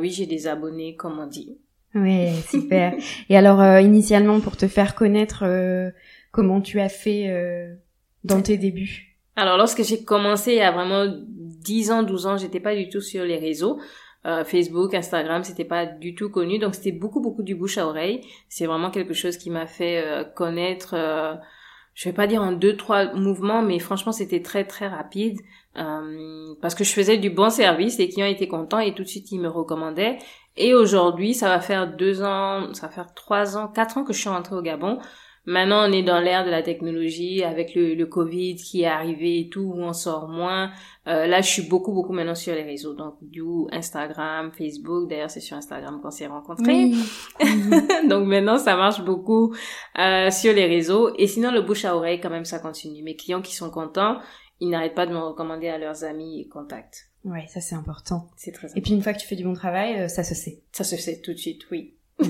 Oui, 0.00 0.10
j'ai 0.10 0.26
des 0.26 0.48
abonnés, 0.48 0.96
comme 0.96 1.20
on 1.20 1.26
dit. 1.28 1.56
Oui, 2.02 2.32
super. 2.48 2.94
Et 3.28 3.36
alors, 3.36 3.60
euh, 3.60 3.80
initialement, 3.80 4.40
pour 4.40 4.56
te 4.56 4.68
faire 4.68 4.94
connaître, 4.94 5.44
euh, 5.44 5.90
comment 6.30 6.60
tu 6.60 6.80
as 6.80 6.88
fait 6.88 7.28
euh, 7.28 7.74
dans 8.24 8.42
tes 8.42 8.58
débuts? 8.58 9.16
Alors, 9.36 9.56
lorsque 9.56 9.84
j'ai 9.84 10.02
commencé 10.02 10.52
il 10.52 10.58
y 10.58 10.62
a 10.62 10.72
vraiment 10.72 11.06
10 11.28 11.90
ans, 11.92 12.02
12 12.02 12.26
ans, 12.26 12.36
j'étais 12.36 12.60
pas 12.60 12.74
du 12.74 12.88
tout 12.88 13.00
sur 13.00 13.24
les 13.24 13.38
réseaux. 13.38 13.78
Euh, 14.26 14.44
Facebook, 14.44 14.94
Instagram, 14.94 15.44
c'était 15.44 15.64
pas 15.64 15.86
du 15.86 16.14
tout 16.14 16.28
connu, 16.28 16.58
donc 16.58 16.74
c'était 16.74 16.92
beaucoup 16.92 17.20
beaucoup 17.20 17.44
du 17.44 17.54
bouche 17.54 17.78
à 17.78 17.86
oreille. 17.86 18.20
C'est 18.48 18.66
vraiment 18.66 18.90
quelque 18.90 19.14
chose 19.14 19.36
qui 19.36 19.48
m'a 19.48 19.66
fait 19.66 20.02
euh, 20.04 20.24
connaître. 20.24 20.94
Euh, 20.94 21.34
je 21.94 22.08
vais 22.08 22.14
pas 22.14 22.26
dire 22.26 22.42
en 22.42 22.52
deux 22.52 22.76
trois 22.76 23.14
mouvements, 23.14 23.62
mais 23.62 23.78
franchement 23.78 24.12
c'était 24.12 24.42
très 24.42 24.64
très 24.64 24.88
rapide 24.88 25.38
euh, 25.76 26.54
parce 26.60 26.74
que 26.74 26.84
je 26.84 26.92
faisais 26.92 27.18
du 27.18 27.30
bon 27.30 27.50
service, 27.50 27.98
les 27.98 28.08
clients 28.08 28.26
étaient 28.26 28.48
contents 28.48 28.80
et 28.80 28.94
tout 28.94 29.02
de 29.04 29.08
suite 29.08 29.30
ils 29.30 29.40
me 29.40 29.48
recommandaient. 29.48 30.18
Et 30.60 30.74
aujourd'hui, 30.74 31.34
ça 31.34 31.48
va 31.48 31.60
faire 31.60 31.94
deux 31.96 32.22
ans, 32.22 32.74
ça 32.74 32.88
va 32.88 32.92
faire 32.92 33.14
trois 33.14 33.56
ans, 33.56 33.68
quatre 33.68 33.96
ans 33.96 34.04
que 34.04 34.12
je 34.12 34.18
suis 34.18 34.28
rentrée 34.28 34.56
au 34.56 34.62
Gabon. 34.62 34.98
Maintenant, 35.46 35.88
on 35.88 35.92
est 35.92 36.02
dans 36.02 36.20
l'ère 36.20 36.44
de 36.44 36.50
la 36.50 36.62
technologie 36.62 37.42
avec 37.42 37.74
le, 37.74 37.94
le 37.94 38.06
Covid 38.06 38.56
qui 38.56 38.82
est 38.82 38.86
arrivé 38.86 39.40
et 39.40 39.48
tout, 39.48 39.72
où 39.74 39.80
on 39.80 39.94
sort 39.94 40.28
moins. 40.28 40.70
Euh, 41.06 41.26
là, 41.26 41.40
je 41.40 41.48
suis 41.48 41.62
beaucoup, 41.62 41.94
beaucoup 41.94 42.12
maintenant 42.12 42.34
sur 42.34 42.54
les 42.54 42.64
réseaux. 42.64 42.92
Donc, 42.92 43.14
du 43.22 43.42
Instagram, 43.72 44.50
Facebook. 44.52 45.08
D'ailleurs, 45.08 45.30
c'est 45.30 45.40
sur 45.40 45.56
Instagram 45.56 46.00
qu'on 46.02 46.10
s'est 46.10 46.26
rencontrés. 46.26 46.90
Donc, 48.10 48.26
maintenant, 48.26 48.58
ça 48.58 48.76
marche 48.76 49.00
beaucoup 49.02 49.54
euh, 49.98 50.30
sur 50.30 50.52
les 50.52 50.66
réseaux. 50.66 51.14
Et 51.16 51.26
sinon, 51.28 51.50
le 51.50 51.62
bouche 51.62 51.86
à 51.86 51.96
oreille, 51.96 52.20
quand 52.20 52.30
même, 52.30 52.44
ça 52.44 52.58
continue. 52.58 53.02
Mes 53.02 53.16
clients 53.16 53.40
qui 53.40 53.54
sont 53.54 53.70
contents, 53.70 54.18
ils 54.60 54.68
n'arrêtent 54.68 54.96
pas 54.96 55.06
de 55.06 55.12
me 55.12 55.18
recommander 55.18 55.68
à 55.68 55.78
leurs 55.78 56.04
amis 56.04 56.42
et 56.42 56.48
contacts. 56.48 57.08
Ouais, 57.24 57.46
ça 57.48 57.60
c'est 57.60 57.74
important. 57.74 58.28
C'est 58.36 58.52
très 58.52 58.68
important. 58.68 58.78
Et 58.78 58.82
puis 58.82 58.92
une 58.92 59.02
fois 59.02 59.12
que 59.12 59.18
tu 59.18 59.26
fais 59.26 59.36
du 59.36 59.44
bon 59.44 59.54
travail, 59.54 60.00
euh, 60.00 60.08
ça 60.08 60.24
se 60.24 60.34
sait. 60.34 60.62
Ça 60.72 60.84
se 60.84 60.96
fait 60.96 61.16
tout 61.20 61.32
de 61.32 61.38
suite, 61.38 61.62
oui. 61.70 61.94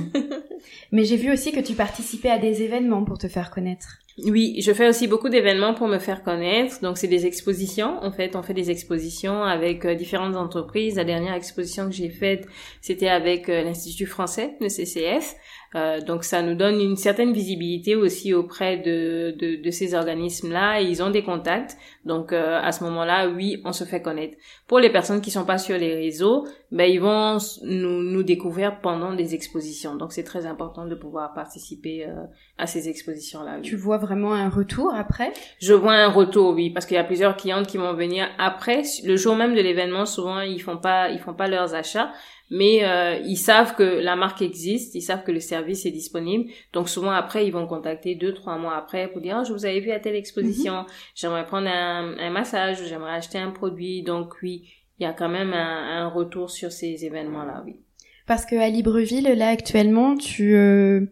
Mais 0.92 1.04
j'ai 1.04 1.16
vu 1.16 1.32
aussi 1.32 1.52
que 1.52 1.60
tu 1.60 1.74
participais 1.74 2.30
à 2.30 2.38
des 2.38 2.62
événements 2.62 3.04
pour 3.04 3.18
te 3.18 3.28
faire 3.28 3.50
connaître. 3.50 3.98
Oui, 4.24 4.60
je 4.60 4.72
fais 4.72 4.88
aussi 4.88 5.06
beaucoup 5.06 5.28
d'événements 5.28 5.74
pour 5.74 5.86
me 5.86 5.98
faire 5.98 6.24
connaître. 6.24 6.80
Donc, 6.80 6.98
c'est 6.98 7.06
des 7.06 7.24
expositions. 7.24 8.02
En 8.02 8.10
fait, 8.10 8.34
on 8.34 8.42
fait 8.42 8.54
des 8.54 8.68
expositions 8.70 9.44
avec 9.44 9.84
euh, 9.84 9.94
différentes 9.94 10.34
entreprises. 10.34 10.96
La 10.96 11.04
dernière 11.04 11.34
exposition 11.34 11.86
que 11.86 11.94
j'ai 11.94 12.08
faite, 12.08 12.48
c'était 12.80 13.08
avec 13.08 13.48
euh, 13.48 13.62
l'Institut 13.62 14.06
français, 14.06 14.56
le 14.60 14.68
CCF. 14.68 15.36
Euh, 15.76 16.00
donc, 16.00 16.24
ça 16.24 16.42
nous 16.42 16.56
donne 16.56 16.80
une 16.80 16.96
certaine 16.96 17.32
visibilité 17.32 17.94
aussi 17.94 18.34
auprès 18.34 18.78
de, 18.78 19.70
ces 19.70 19.94
organismes-là. 19.94 20.80
Ils 20.80 21.00
ont 21.00 21.10
des 21.10 21.22
contacts. 21.22 21.76
Donc, 22.04 22.32
à 22.32 22.72
ce 22.72 22.82
moment-là, 22.84 23.28
oui, 23.28 23.60
on 23.64 23.72
se 23.72 23.84
fait 23.84 24.02
connaître. 24.02 24.36
Pour 24.66 24.80
les 24.80 24.90
personnes 24.90 25.20
qui 25.20 25.30
sont 25.30 25.44
pas 25.44 25.58
sur 25.58 25.78
les 25.78 25.94
réseaux, 25.94 26.46
ben, 26.72 26.90
ils 26.90 27.00
vont 27.00 27.36
nous, 27.62 28.02
nous 28.02 28.22
découvrir 28.22 28.80
pendant 28.80 29.12
des 29.12 29.34
expositions. 29.34 29.94
Donc, 29.94 30.12
c'est 30.12 30.24
très 30.24 30.46
important 30.48 30.86
de 30.86 30.94
pouvoir 30.96 31.32
participer 31.34 32.06
euh, 32.06 32.24
à 32.56 32.66
ces 32.66 32.88
expositions-là. 32.88 33.56
Oui. 33.56 33.62
Tu 33.62 33.76
vois 33.76 33.98
vraiment 33.98 34.32
un 34.32 34.48
retour 34.48 34.92
après? 34.94 35.32
Je 35.60 35.74
vois 35.74 35.94
un 35.94 36.08
retour, 36.08 36.54
oui, 36.54 36.70
parce 36.70 36.86
qu'il 36.86 36.96
y 36.96 37.00
a 37.00 37.04
plusieurs 37.04 37.36
clientes 37.36 37.66
qui 37.66 37.76
vont 37.76 37.94
venir 37.94 38.26
après, 38.38 38.82
le 39.04 39.16
jour 39.16 39.36
même 39.36 39.54
de 39.54 39.60
l'événement. 39.60 40.06
Souvent, 40.06 40.40
ils 40.40 40.60
font 40.60 40.78
pas, 40.78 41.10
ils 41.10 41.20
font 41.20 41.34
pas 41.34 41.46
leurs 41.46 41.74
achats, 41.74 42.10
mais 42.50 42.84
euh, 42.84 43.18
ils 43.24 43.36
savent 43.36 43.74
que 43.74 43.82
la 43.82 44.16
marque 44.16 44.40
existe, 44.40 44.94
ils 44.94 45.02
savent 45.02 45.22
que 45.22 45.32
le 45.32 45.40
service 45.40 45.84
est 45.84 45.90
disponible. 45.90 46.50
Donc 46.72 46.88
souvent 46.88 47.10
après, 47.10 47.46
ils 47.46 47.52
vont 47.52 47.66
contacter 47.66 48.14
deux, 48.14 48.32
trois 48.32 48.56
mois 48.56 48.76
après 48.76 49.08
pour 49.08 49.20
dire, 49.20 49.36
oh, 49.40 49.44
je 49.44 49.52
vous 49.52 49.66
avais 49.66 49.80
vu 49.80 49.90
à 49.90 50.00
telle 50.00 50.16
exposition, 50.16 50.86
j'aimerais 51.14 51.44
prendre 51.44 51.68
un, 51.68 52.16
un 52.18 52.30
massage, 52.30 52.84
j'aimerais 52.86 53.16
acheter 53.16 53.38
un 53.38 53.50
produit. 53.50 54.02
Donc 54.02 54.34
oui, 54.42 54.66
il 54.98 55.04
y 55.04 55.06
a 55.06 55.12
quand 55.12 55.28
même 55.28 55.52
un, 55.52 56.04
un 56.04 56.08
retour 56.08 56.50
sur 56.50 56.72
ces 56.72 57.04
événements-là, 57.04 57.62
oui. 57.66 57.82
Parce 58.28 58.44
que 58.44 58.56
à 58.56 58.68
Libreville, 58.68 59.34
là 59.36 59.48
actuellement, 59.48 60.14
tu 60.14 60.54
euh, 60.54 61.06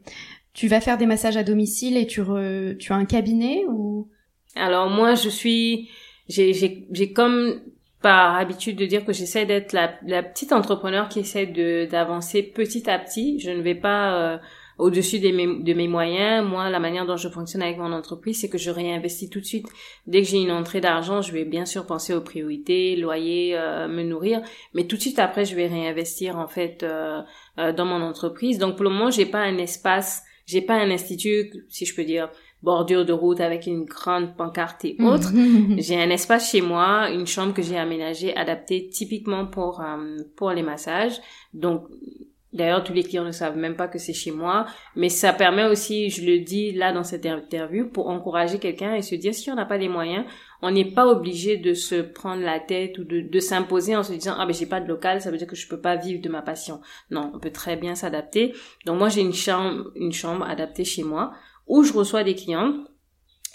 tu 0.53 0.69
vas 0.69 0.83
faire 0.83 0.99
des 0.99 1.07
massages 1.07 1.38
à 1.38 1.43
domicile 1.43 1.97
et 1.97 2.07
tu 2.07 2.21
re, 2.21 2.77
tu 2.79 2.93
as 2.93 2.97
un 2.97 3.07
cabinet 3.07 3.64
ou? 3.69 4.09
Alors 4.55 4.91
moi, 4.91 5.14
je 5.14 5.31
suis, 5.31 5.88
j'ai 6.29 6.53
j'ai 6.53 7.12
comme 7.14 7.62
par 8.03 8.37
habitude 8.37 8.77
de 8.77 8.85
dire 8.85 9.05
que 9.05 9.14
j'essaie 9.14 9.47
d'être 9.47 9.73
la, 9.73 9.95
la 10.07 10.23
petite 10.23 10.53
entrepreneur 10.53 11.09
qui 11.09 11.21
essaie 11.21 11.47
de 11.47 11.87
d'avancer 11.91 12.43
petit 12.43 12.88
à 12.88 12.99
petit. 12.99 13.41
Je 13.41 13.51
ne 13.51 13.62
vais 13.62 13.75
pas 13.75 14.14
euh, 14.14 14.38
au-dessus 14.79 15.21
de 15.21 15.31
mes, 15.31 15.62
de 15.62 15.75
mes 15.75 15.89
moyens. 15.89 16.47
Moi, 16.47 16.69
la 16.71 16.79
manière 16.79 17.07
dont 17.07 17.17
je 17.17 17.29
fonctionne 17.29 17.62
avec 17.62 17.79
mon 17.79 17.93
entreprise, 17.93 18.41
c'est 18.41 18.49
que 18.49 18.59
je 18.59 18.71
réinvestis 18.71 19.31
tout 19.31 19.41
de 19.41 19.45
suite. 19.45 19.69
Dès 20.07 20.23
que 20.23 20.29
j'ai 20.29 20.39
une 20.39 20.51
entrée 20.51 20.81
d'argent, 20.81 21.23
je 21.23 21.33
vais 21.33 21.45
bien 21.45 21.65
sûr 21.65 21.87
penser 21.87 22.15
aux 22.15 22.21
priorités, 22.21 22.97
loyer, 22.97 23.57
euh, 23.57 23.89
me 23.89 24.03
nourrir, 24.03 24.43
mais 24.75 24.85
tout 24.85 24.97
de 24.97 25.01
suite 25.01 25.19
après, 25.19 25.45
je 25.45 25.57
vais 25.57 25.67
réinvestir 25.67 26.39
en 26.39 26.49
fait 26.49 26.83
euh, 26.83 27.23
euh, 27.59 27.73
dans 27.73 27.87
mon 27.87 28.03
entreprise. 28.03 28.59
Donc 28.59 28.77
pour 28.77 28.85
le 28.85 28.91
moment, 28.91 29.11
j'ai 29.11 29.27
pas 29.27 29.41
un 29.41 29.59
espace, 29.59 30.23
j'ai 30.47 30.62
pas 30.62 30.75
un 30.75 30.91
institut, 30.91 31.65
si 31.69 31.87
je 31.87 31.95
peux 31.95 32.05
dire, 32.05 32.29
bordure 32.62 33.05
de 33.05 33.12
route 33.12 33.41
avec 33.41 33.67
une 33.67 33.85
grande 33.85 34.37
pancarte 34.37 34.85
et 34.85 34.97
autres. 35.01 35.33
j'ai 35.79 36.01
un 36.01 36.11
espace 36.11 36.51
chez 36.51 36.61
moi, 36.61 37.11
une 37.11 37.27
chambre 37.27 37.55
que 37.55 37.62
j'ai 37.62 37.79
aménagée, 37.79 38.37
adaptée 38.37 38.89
typiquement 38.89 39.47
pour 39.47 39.81
euh, 39.81 40.19
pour 40.37 40.51
les 40.51 40.62
massages. 40.62 41.21
Donc 41.55 41.87
D'ailleurs, 42.57 42.83
tous 42.83 42.95
les 42.95 43.03
clients 43.03 43.25
ne 43.25 43.33
savent 43.33 43.57
même 43.57 43.77
pas 43.77 43.87
que 43.87 43.99
c'est 43.99 44.14
chez 44.14 44.31
moi, 44.31 44.64
mais 44.97 45.11
ça 45.11 45.35
permet 45.35 45.66
aussi, 45.66 46.09
je 46.09 46.25
le 46.25 46.38
dis 46.38 46.73
là 46.73 46.92
dans 46.92 47.05
cette 47.05 47.27
interview, 47.27 47.88
pour 47.88 48.09
encourager 48.09 48.59
quelqu'un 48.59 48.95
et 48.95 49.03
se 49.03 49.14
dire 49.14 49.35
si 49.35 49.51
on 49.51 49.55
n'a 49.55 49.66
pas 49.66 49.77
les 49.77 49.90
moyens, 49.90 50.25
on 50.62 50.71
n'est 50.71 50.90
pas 50.90 51.07
obligé 51.07 51.59
de 51.59 51.75
se 51.75 51.97
prendre 51.97 52.42
la 52.42 52.59
tête 52.59 52.97
ou 52.99 53.05
de, 53.05 53.38
s'imposer 53.40 53.95
en 53.95 54.03
se 54.03 54.12
disant 54.12 54.37
ah 54.38 54.47
ben 54.47 54.55
j'ai 54.55 54.64
pas 54.64 54.81
de 54.81 54.88
local, 54.88 55.21
ça 55.21 55.31
veut 55.31 55.37
dire 55.37 55.47
que 55.47 55.55
je 55.55 55.69
peux 55.69 55.81
pas 55.81 55.97
vivre 55.97 56.23
de 56.23 56.29
ma 56.31 56.40
passion. 56.40 56.81
Non, 57.11 57.31
on 57.35 57.38
peut 57.38 57.53
très 57.53 57.77
bien 57.77 57.95
s'adapter. 57.95 58.55
Donc 58.87 58.99
moi 58.99 59.11
j'ai 59.11 59.21
une 59.21 59.35
chambre, 59.35 59.92
une 59.95 60.12
chambre 60.12 60.47
adaptée 60.49 60.85
chez 60.85 61.03
moi 61.03 61.33
où 61.66 61.85
je 61.85 61.92
reçois 61.92 62.25
des 62.25 62.35
clients 62.35 62.73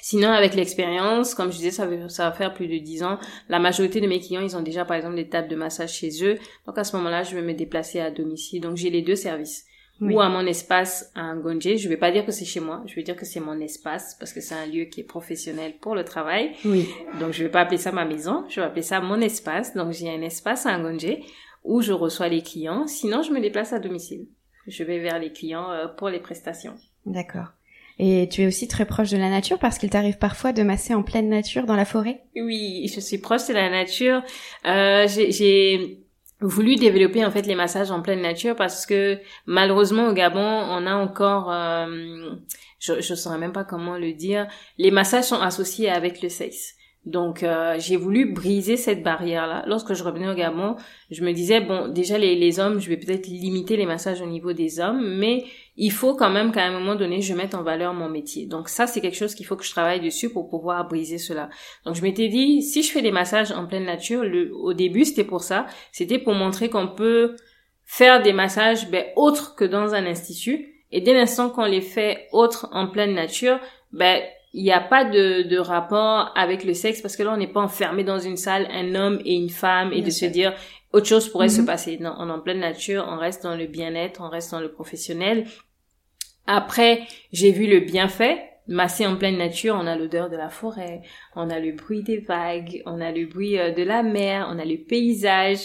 Sinon, 0.01 0.29
avec 0.29 0.55
l'expérience, 0.55 1.35
comme 1.35 1.51
je 1.51 1.57
disais, 1.57 1.71
ça, 1.71 1.85
va, 1.85 2.09
ça 2.09 2.29
va 2.29 2.35
faire 2.35 2.53
plus 2.53 2.67
de 2.67 2.77
10 2.77 3.03
ans. 3.03 3.19
La 3.49 3.59
majorité 3.59 4.01
de 4.01 4.07
mes 4.07 4.19
clients, 4.19 4.41
ils 4.41 4.57
ont 4.57 4.61
déjà, 4.61 4.83
par 4.83 4.97
exemple, 4.97 5.15
des 5.15 5.29
tables 5.29 5.47
de 5.47 5.55
massage 5.55 5.93
chez 5.93 6.09
eux. 6.25 6.39
Donc, 6.65 6.77
à 6.77 6.83
ce 6.83 6.95
moment-là, 6.97 7.21
je 7.21 7.35
vais 7.35 7.43
me 7.43 7.53
déplacer 7.53 7.99
à 7.99 8.09
domicile. 8.09 8.61
Donc, 8.61 8.77
j'ai 8.77 8.89
les 8.89 9.03
deux 9.03 9.15
services. 9.15 9.65
Oui. 10.01 10.15
Ou 10.15 10.21
à 10.21 10.29
mon 10.29 10.47
espace 10.47 11.11
à 11.13 11.35
Ngonje. 11.35 11.77
Je 11.77 11.87
vais 11.87 11.97
pas 11.97 12.11
dire 12.11 12.25
que 12.25 12.31
c'est 12.31 12.45
chez 12.45 12.59
moi. 12.59 12.81
Je 12.87 12.95
vais 12.95 13.03
dire 13.03 13.15
que 13.15 13.25
c'est 13.25 13.39
mon 13.39 13.59
espace 13.59 14.15
parce 14.19 14.33
que 14.33 14.41
c'est 14.41 14.55
un 14.55 14.65
lieu 14.65 14.85
qui 14.85 15.01
est 15.01 15.03
professionnel 15.03 15.75
pour 15.79 15.93
le 15.93 16.03
travail. 16.03 16.53
Oui. 16.65 16.89
Donc, 17.19 17.33
je 17.33 17.43
vais 17.43 17.51
pas 17.51 17.61
appeler 17.61 17.77
ça 17.77 17.91
ma 17.91 18.03
maison. 18.03 18.43
Je 18.49 18.59
vais 18.59 18.65
appeler 18.65 18.81
ça 18.81 18.99
mon 18.99 19.21
espace. 19.21 19.75
Donc, 19.75 19.91
j'ai 19.91 20.09
un 20.09 20.23
espace 20.23 20.65
à 20.65 20.75
Ngonje 20.79 21.19
où 21.63 21.81
je 21.81 21.93
reçois 21.93 22.29
les 22.29 22.41
clients. 22.41 22.87
Sinon, 22.87 23.21
je 23.21 23.31
me 23.31 23.39
déplace 23.39 23.73
à 23.73 23.79
domicile. 23.79 24.25
Je 24.65 24.83
vais 24.83 24.97
vers 24.97 25.19
les 25.19 25.31
clients 25.31 25.69
euh, 25.69 25.87
pour 25.87 26.09
les 26.09 26.19
prestations. 26.19 26.75
D'accord. 27.05 27.53
Et 27.99 28.27
tu 28.29 28.41
es 28.41 28.47
aussi 28.47 28.67
très 28.67 28.85
proche 28.85 29.11
de 29.11 29.17
la 29.17 29.29
nature 29.29 29.59
parce 29.59 29.77
qu'il 29.77 29.89
t'arrive 29.89 30.17
parfois 30.17 30.53
de 30.53 30.63
masser 30.63 30.93
en 30.93 31.03
pleine 31.03 31.29
nature 31.29 31.65
dans 31.65 31.75
la 31.75 31.85
forêt? 31.85 32.23
Oui, 32.35 32.91
je 32.93 32.99
suis 32.99 33.17
proche 33.17 33.47
de 33.47 33.53
la 33.53 33.69
nature. 33.69 34.23
Euh, 34.65 35.07
j'ai 35.07 35.99
voulu 36.41 36.75
développer 36.75 37.23
en 37.23 37.31
fait 37.31 37.45
les 37.45 37.55
massages 37.55 37.91
en 37.91 38.01
pleine 38.01 38.21
nature 38.21 38.55
parce 38.55 38.85
que 38.85 39.19
malheureusement 39.45 40.07
au 40.07 40.13
Gabon, 40.13 40.39
on 40.39 40.87
a 40.87 40.95
encore, 40.95 41.51
euh, 41.51 42.31
je 42.79 42.93
ne 42.93 43.15
saurais 43.15 43.37
même 43.37 43.53
pas 43.53 43.63
comment 43.63 43.97
le 43.97 44.13
dire, 44.13 44.47
les 44.77 44.91
massages 44.91 45.25
sont 45.25 45.41
associés 45.41 45.89
avec 45.89 46.21
le 46.21 46.29
sexe. 46.29 46.75
Donc 47.05 47.41
euh, 47.41 47.77
j'ai 47.79 47.95
voulu 47.95 48.31
briser 48.31 48.77
cette 48.77 49.01
barrière-là. 49.01 49.63
Lorsque 49.65 49.95
je 49.95 50.03
revenais 50.03 50.29
au 50.29 50.35
Gabon, 50.35 50.75
je 51.09 51.23
me 51.23 51.31
disais 51.31 51.59
bon 51.59 51.87
déjà 51.87 52.19
les, 52.19 52.35
les 52.35 52.59
hommes, 52.59 52.79
je 52.79 52.89
vais 52.89 52.97
peut-être 52.97 53.25
limiter 53.25 53.75
les 53.75 53.87
massages 53.87 54.21
au 54.21 54.27
niveau 54.27 54.53
des 54.53 54.79
hommes, 54.79 55.17
mais 55.17 55.45
il 55.77 55.91
faut 55.91 56.15
quand 56.15 56.29
même 56.29 56.51
qu'à 56.51 56.63
un 56.63 56.71
moment 56.71 56.93
donné 56.93 57.21
je 57.21 57.33
mette 57.33 57.55
en 57.55 57.63
valeur 57.63 57.95
mon 57.95 58.07
métier. 58.07 58.45
Donc 58.45 58.69
ça 58.69 58.85
c'est 58.85 59.01
quelque 59.01 59.17
chose 59.17 59.33
qu'il 59.33 59.47
faut 59.47 59.55
que 59.55 59.65
je 59.65 59.71
travaille 59.71 59.99
dessus 59.99 60.29
pour 60.29 60.47
pouvoir 60.47 60.87
briser 60.87 61.17
cela. 61.17 61.49
Donc 61.85 61.95
je 61.95 62.03
m'étais 62.03 62.27
dit 62.27 62.61
si 62.61 62.83
je 62.83 62.91
fais 62.91 63.01
des 63.01 63.11
massages 63.11 63.51
en 63.51 63.65
pleine 63.65 63.85
nature, 63.85 64.23
le, 64.23 64.53
au 64.53 64.73
début 64.73 65.03
c'était 65.03 65.23
pour 65.23 65.41
ça, 65.41 65.65
c'était 65.91 66.19
pour 66.19 66.35
montrer 66.35 66.69
qu'on 66.69 66.87
peut 66.87 67.35
faire 67.83 68.21
des 68.21 68.31
massages 68.31 68.91
ben, 68.91 69.05
autres 69.15 69.55
que 69.55 69.65
dans 69.65 69.95
un 69.95 70.05
institut. 70.05 70.67
Et 70.91 71.01
dès 71.01 71.13
l'instant 71.13 71.49
qu'on 71.49 71.65
les 71.65 71.81
fait 71.81 72.27
autres 72.31 72.69
en 72.73 72.87
pleine 72.87 73.15
nature, 73.15 73.59
ben 73.91 74.21
il 74.53 74.63
n'y 74.63 74.71
a 74.71 74.81
pas 74.81 75.05
de, 75.05 75.43
de 75.43 75.57
rapport 75.57 76.31
avec 76.35 76.63
le 76.65 76.73
sexe 76.73 77.01
parce 77.01 77.15
que 77.15 77.23
là 77.23 77.31
on 77.33 77.37
n'est 77.37 77.47
pas 77.47 77.61
enfermé 77.61 78.03
dans 78.03 78.19
une 78.19 78.37
salle 78.37 78.67
un 78.71 78.95
homme 78.95 79.21
et 79.25 79.33
une 79.33 79.49
femme 79.49 79.91
et 79.93 79.97
Bien 79.97 80.05
de 80.05 80.09
sûr. 80.11 80.27
se 80.27 80.33
dire 80.33 80.53
autre 80.93 81.07
chose 81.07 81.29
pourrait 81.29 81.47
se 81.49 81.61
Mhm. 81.61 81.67
passer 81.67 81.97
non 81.99 82.13
on 82.19 82.27
est 82.27 82.31
en 82.33 82.39
pleine 82.41 82.59
nature 82.59 83.05
on 83.09 83.17
reste 83.17 83.43
dans 83.43 83.55
le 83.55 83.65
bien-être 83.67 84.19
on 84.21 84.29
reste 84.29 84.51
dans 84.51 84.59
le 84.59 84.71
professionnel 84.71 85.45
après 86.47 87.03
j'ai 87.31 87.51
vu 87.51 87.67
le 87.67 87.79
bienfait 87.79 88.43
masser 88.67 89.05
en 89.07 89.15
pleine 89.15 89.37
nature 89.37 89.75
on 89.79 89.87
a 89.87 89.95
l'odeur 89.95 90.29
de 90.29 90.37
la 90.37 90.49
forêt 90.49 91.01
on 91.35 91.49
a 91.49 91.59
le 91.59 91.71
bruit 91.71 92.03
des 92.03 92.17
vagues 92.19 92.81
on 92.85 92.99
a 93.01 93.11
le 93.11 93.25
bruit 93.25 93.57
euh, 93.57 93.71
de 93.71 93.83
la 93.83 94.03
mer 94.03 94.47
on 94.51 94.59
a 94.59 94.65
le 94.65 94.77
paysage 94.77 95.59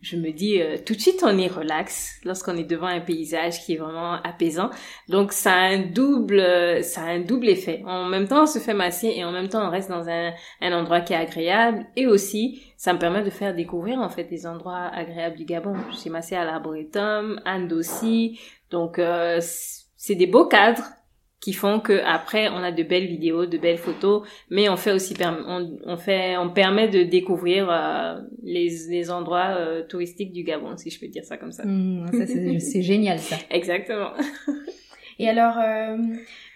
je 0.00 0.16
me 0.16 0.30
dis 0.30 0.60
euh, 0.60 0.76
tout 0.84 0.94
de 0.94 1.00
suite 1.00 1.24
on 1.24 1.36
est 1.38 1.48
relax 1.48 2.20
lorsqu'on 2.24 2.56
est 2.56 2.64
devant 2.64 2.86
un 2.86 3.00
paysage 3.00 3.64
qui 3.64 3.74
est 3.74 3.76
vraiment 3.76 4.14
apaisant. 4.22 4.70
Donc 5.08 5.32
ça 5.32 5.52
a 5.52 5.60
un 5.60 5.78
double 5.78 6.84
ça 6.84 7.02
a 7.02 7.06
un 7.06 7.20
double 7.20 7.48
effet. 7.48 7.82
En 7.84 8.04
même 8.04 8.28
temps 8.28 8.44
on 8.44 8.46
se 8.46 8.58
fait 8.58 8.74
masser 8.74 9.12
et 9.16 9.24
en 9.24 9.32
même 9.32 9.48
temps 9.48 9.66
on 9.66 9.70
reste 9.70 9.90
dans 9.90 10.08
un, 10.08 10.32
un 10.60 10.72
endroit 10.72 11.00
qui 11.00 11.14
est 11.14 11.16
agréable 11.16 11.86
et 11.96 12.06
aussi 12.06 12.62
ça 12.76 12.92
me 12.92 12.98
permet 12.98 13.22
de 13.22 13.30
faire 13.30 13.54
découvrir 13.54 13.98
en 13.98 14.08
fait 14.08 14.24
des 14.24 14.46
endroits 14.46 14.86
agréables 14.94 15.36
du 15.36 15.44
Gabon. 15.44 15.74
Je 15.90 15.96
suis 15.96 16.10
massée 16.10 16.36
à 16.36 16.44
l'Arboretum, 16.44 17.40
à 17.44 17.58
Ndossi. 17.58 18.38
Donc 18.70 18.98
euh, 18.98 19.40
c'est 19.40 20.14
des 20.14 20.26
beaux 20.26 20.46
cadres 20.46 20.84
qui 21.40 21.52
font 21.52 21.80
que 21.80 22.00
après 22.04 22.48
on 22.48 22.58
a 22.58 22.72
de 22.72 22.82
belles 22.82 23.06
vidéos, 23.06 23.46
de 23.46 23.58
belles 23.58 23.78
photos, 23.78 24.26
mais 24.50 24.68
on 24.68 24.76
fait 24.76 24.92
aussi 24.92 25.14
on, 25.22 25.78
on 25.84 25.96
fait 25.96 26.36
on 26.36 26.50
permet 26.50 26.88
de 26.88 27.02
découvrir 27.02 27.68
euh, 27.70 28.20
les, 28.42 28.68
les 28.88 29.10
endroits 29.10 29.56
euh, 29.56 29.84
touristiques 29.86 30.32
du 30.32 30.42
Gabon, 30.42 30.76
si 30.76 30.90
je 30.90 30.98
peux 30.98 31.06
dire 31.08 31.24
ça 31.24 31.36
comme 31.36 31.52
ça. 31.52 31.64
Mmh, 31.64 32.06
ça 32.12 32.26
c'est 32.58 32.82
génial 32.82 33.18
ça. 33.18 33.36
Exactement. 33.50 34.10
Et 35.18 35.28
alors 35.28 35.58
euh, 35.58 35.96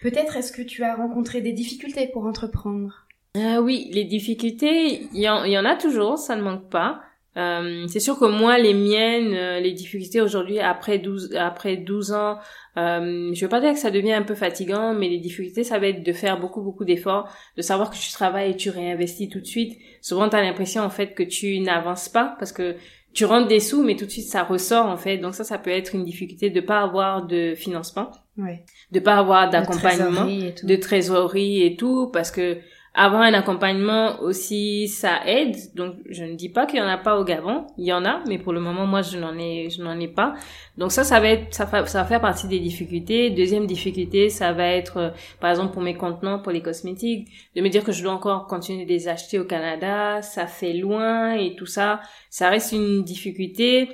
peut-être 0.02 0.36
est-ce 0.36 0.52
que 0.52 0.62
tu 0.62 0.82
as 0.82 0.96
rencontré 0.96 1.40
des 1.40 1.52
difficultés 1.52 2.08
pour 2.08 2.24
entreprendre? 2.26 3.06
Oui, 3.34 3.88
les 3.92 4.04
difficultés, 4.04 5.08
il 5.14 5.20
y, 5.20 5.28
en, 5.28 5.44
y 5.44 5.56
en 5.56 5.64
a 5.64 5.74
toujours, 5.74 6.18
ça 6.18 6.36
ne 6.36 6.42
manque 6.42 6.68
pas. 6.68 7.00
Euh, 7.36 7.86
c'est 7.88 8.00
sûr 8.00 8.18
que 8.18 8.26
moi, 8.26 8.58
les 8.58 8.74
miennes, 8.74 9.34
euh, 9.34 9.58
les 9.58 9.72
difficultés 9.72 10.20
aujourd'hui, 10.20 10.58
après 10.60 10.98
12, 10.98 11.34
après 11.36 11.76
12 11.76 12.12
ans, 12.12 12.38
euh, 12.76 13.30
je 13.32 13.40
veux 13.40 13.48
pas 13.48 13.60
dire 13.60 13.72
que 13.72 13.78
ça 13.78 13.90
devient 13.90 14.12
un 14.12 14.22
peu 14.22 14.34
fatigant, 14.34 14.92
mais 14.92 15.08
les 15.08 15.18
difficultés, 15.18 15.64
ça 15.64 15.78
va 15.78 15.88
être 15.88 16.02
de 16.02 16.12
faire 16.12 16.38
beaucoup, 16.38 16.60
beaucoup 16.60 16.84
d'efforts, 16.84 17.28
de 17.56 17.62
savoir 17.62 17.90
que 17.90 17.96
tu 17.96 18.12
travailles 18.12 18.50
et 18.50 18.56
tu 18.56 18.68
réinvestis 18.68 19.30
tout 19.30 19.40
de 19.40 19.46
suite. 19.46 19.78
Souvent, 20.02 20.28
tu 20.28 20.36
as 20.36 20.42
l'impression, 20.42 20.82
en 20.82 20.90
fait, 20.90 21.14
que 21.14 21.22
tu 21.22 21.58
n'avances 21.60 22.08
pas 22.10 22.36
parce 22.38 22.52
que 22.52 22.76
tu 23.14 23.24
rentres 23.24 23.48
des 23.48 23.60
sous, 23.60 23.82
mais 23.82 23.96
tout 23.96 24.06
de 24.06 24.10
suite, 24.10 24.26
ça 24.26 24.42
ressort, 24.42 24.86
en 24.86 24.96
fait. 24.96 25.18
Donc 25.18 25.34
ça, 25.34 25.44
ça 25.44 25.58
peut 25.58 25.70
être 25.70 25.94
une 25.94 26.04
difficulté 26.04 26.50
de 26.50 26.60
pas 26.60 26.80
avoir 26.80 27.26
de 27.26 27.54
financement, 27.54 28.10
ouais. 28.36 28.64
de 28.90 29.00
pas 29.00 29.16
avoir 29.16 29.48
d'accompagnement, 29.48 30.26
de 30.26 30.76
trésorerie 30.76 31.62
et 31.62 31.76
tout, 31.76 32.10
parce 32.12 32.30
que 32.30 32.58
avoir 32.94 33.22
un 33.22 33.32
accompagnement 33.32 34.20
aussi, 34.20 34.86
ça 34.86 35.20
aide. 35.26 35.56
Donc, 35.74 35.96
je 36.10 36.24
ne 36.24 36.34
dis 36.34 36.50
pas 36.50 36.66
qu'il 36.66 36.78
y 36.78 36.82
en 36.82 36.86
a 36.86 36.98
pas 36.98 37.18
au 37.18 37.24
Gabon. 37.24 37.66
Il 37.78 37.86
y 37.86 37.92
en 37.92 38.04
a, 38.04 38.20
mais 38.28 38.38
pour 38.38 38.52
le 38.52 38.60
moment, 38.60 38.86
moi, 38.86 39.00
je 39.00 39.18
n'en 39.18 39.36
ai, 39.38 39.70
je 39.70 39.82
n'en 39.82 39.98
ai 39.98 40.08
pas. 40.08 40.34
Donc 40.76 40.92
ça, 40.92 41.02
ça 41.02 41.18
va 41.18 41.28
être, 41.28 41.54
ça, 41.54 41.64
va, 41.64 41.86
ça 41.86 42.02
va 42.02 42.04
faire 42.06 42.20
partie 42.20 42.48
des 42.48 42.60
difficultés. 42.60 43.30
Deuxième 43.30 43.66
difficulté, 43.66 44.28
ça 44.28 44.52
va 44.52 44.66
être, 44.68 44.96
euh, 44.98 45.10
par 45.40 45.50
exemple, 45.50 45.72
pour 45.72 45.82
mes 45.82 45.94
contenants, 45.94 46.38
pour 46.38 46.52
les 46.52 46.60
cosmétiques, 46.60 47.28
de 47.56 47.62
me 47.62 47.68
dire 47.70 47.82
que 47.82 47.92
je 47.92 48.02
dois 48.02 48.12
encore 48.12 48.46
continuer 48.46 48.84
de 48.84 48.90
les 48.90 49.08
acheter 49.08 49.38
au 49.38 49.44
Canada. 49.44 50.20
Ça 50.20 50.46
fait 50.46 50.74
loin 50.74 51.32
et 51.32 51.56
tout 51.56 51.66
ça. 51.66 52.00
Ça 52.28 52.50
reste 52.50 52.72
une 52.72 53.04
difficulté. 53.04 53.88